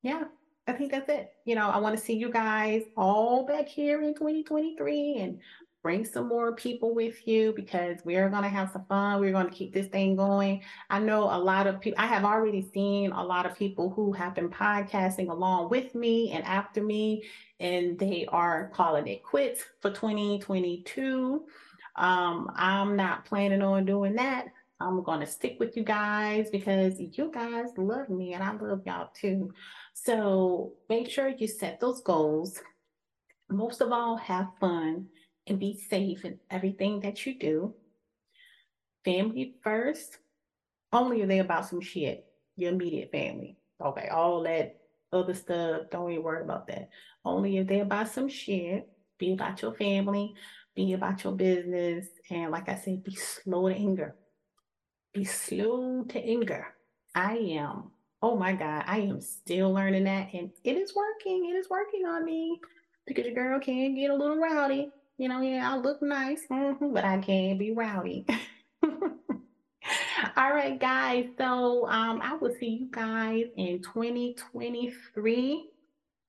yeah, 0.02 0.24
I 0.66 0.72
think 0.74 0.92
that's 0.92 1.10
it. 1.10 1.32
You 1.46 1.56
know, 1.56 1.70
I 1.70 1.78
want 1.78 1.98
to 1.98 2.04
see 2.04 2.14
you 2.14 2.32
guys 2.32 2.84
all 2.96 3.46
back 3.46 3.68
here 3.68 4.02
in 4.02 4.14
2023 4.14 5.18
and 5.18 5.40
bring 5.84 6.06
some 6.06 6.30
more 6.30 6.56
people 6.56 6.96
with 6.96 7.28
you 7.28 7.52
because 7.54 7.98
we 8.06 8.16
are 8.16 8.30
going 8.30 8.44
to 8.44 8.50
have 8.50 8.72
some 8.72 8.86
fun. 8.86 9.20
We're 9.20 9.34
going 9.34 9.50
to 9.50 9.54
keep 9.54 9.74
this 9.74 9.88
thing 9.88 10.16
going. 10.16 10.62
I 10.90 11.00
know 11.00 11.24
a 11.24 11.38
lot 11.38 11.68
of 11.68 11.82
people, 11.82 12.02
I 12.02 12.08
have 12.08 12.24
already 12.24 12.62
seen 12.74 13.12
a 13.12 13.24
lot 13.24 13.46
of 13.46 13.58
people 13.58 13.90
who 13.90 14.14
have 14.14 14.34
been 14.34 14.50
podcasting 14.50 15.30
along 15.30 15.70
with 15.70 15.96
me 15.96 16.32
and 16.32 16.46
after 16.46 16.82
me, 16.82 17.24
and 17.60 18.00
they 18.00 18.26
are 18.30 18.72
calling 18.74 19.08
it 19.08 19.22
quits 19.24 19.64
for 19.82 19.92
2022. 19.92 21.44
Um, 21.98 22.52
I'm 22.56 22.96
not 22.96 23.26
planning 23.26 23.62
on 23.62 23.86
doing 23.86 24.16
that. 24.16 24.48
I'm 24.80 25.02
going 25.02 25.22
to 25.22 25.26
stick 25.26 25.58
with 25.60 25.76
you 25.76 25.84
guys 25.84 26.50
because 26.52 27.00
you 27.00 27.32
guys 27.34 27.70
love 27.78 28.10
me 28.10 28.34
and 28.34 28.44
I 28.44 28.52
love 28.54 28.84
y'all 28.86 29.10
too. 29.20 29.52
So 29.94 30.74
make 30.88 31.10
sure 31.10 31.30
you 31.30 31.48
set 31.48 31.80
those 31.80 32.02
goals. 32.02 32.62
Most 33.50 33.82
of 33.82 33.92
all, 33.92 34.18
have 34.18 34.50
fun 34.60 35.08
and 35.48 35.60
be 35.60 35.80
safe 35.90 36.26
in 36.26 36.40
everything 36.52 37.00
that 37.00 37.26
you 37.26 37.40
do. 37.40 37.74
Family 39.04 39.56
first, 39.64 40.18
only 40.94 41.22
if 41.22 41.28
they 41.28 41.40
about 41.40 41.66
some 41.66 41.82
shit, 41.82 42.26
your 42.56 42.72
immediate 42.72 43.12
family. 43.12 43.58
Okay, 43.84 44.10
all 44.10 44.44
that 44.44 44.76
other 45.12 45.34
stuff, 45.34 45.84
don't 45.92 46.12
even 46.12 46.24
worry 46.24 46.44
about 46.44 46.68
that. 46.68 46.90
Only 47.26 47.58
if 47.58 47.68
they 47.68 47.80
about 47.80 48.10
some 48.10 48.28
shit, 48.28 48.88
be 49.18 49.34
about 49.34 49.62
your 49.62 49.74
family, 49.74 50.36
be 50.76 50.94
about 50.94 51.24
your 51.24 51.34
business, 51.34 52.06
and 52.30 52.52
like 52.52 52.70
I 52.70 52.76
said, 52.76 53.04
be 53.04 53.16
slow 53.16 53.70
to 53.70 53.76
anger 53.76 54.16
be 55.14 55.24
slow 55.24 56.04
to 56.10 56.20
anger. 56.20 56.68
I 57.16 57.38
am. 57.38 57.92
Oh 58.22 58.36
my 58.36 58.54
God, 58.54 58.84
I 58.88 59.00
am 59.00 59.22
still 59.22 59.74
learning 59.74 60.06
that. 60.06 60.34
And 60.34 60.52
it 60.64 60.78
is 60.78 60.96
working. 60.96 61.50
It 61.50 61.56
is 61.56 61.70
working 61.70 62.06
on 62.06 62.26
me 62.26 62.60
because 63.06 63.26
your 63.26 63.36
girl 63.36 63.60
can 63.60 63.96
get 63.96 64.12
a 64.12 64.16
little 64.16 64.38
rowdy. 64.38 64.92
You 65.18 65.30
know, 65.30 65.42
yeah, 65.42 65.74
I 65.74 65.78
look 65.78 66.02
nice, 66.02 66.42
mm-hmm, 66.52 66.94
but 66.94 67.04
I 67.04 67.18
can't 67.20 67.58
be 67.58 67.72
rowdy. 67.72 68.26
All 70.36 70.52
right, 70.52 70.80
guys. 70.80 71.26
So 71.38 71.88
um, 71.88 72.22
I 72.22 72.36
will 72.36 72.54
see 72.60 72.70
you 72.82 72.88
guys 72.92 73.46
in 73.56 73.82
2023. 73.82 75.70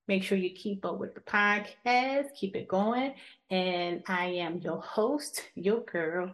Make 0.07 0.23
sure 0.23 0.39
you 0.39 0.51
keep 0.51 0.87
up 0.87 0.99
with 0.99 1.15
the 1.15 1.21
podcast, 1.21 2.35
keep 2.35 2.57
it 2.57 2.67
going. 2.67 3.15
And 3.51 4.03
I 4.07 4.27
am 4.27 4.59
your 4.61 4.81
host, 4.81 5.43
your 5.55 5.81
girl, 5.81 6.33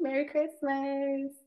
Merry 0.00 0.26
Christmas. 0.26 1.39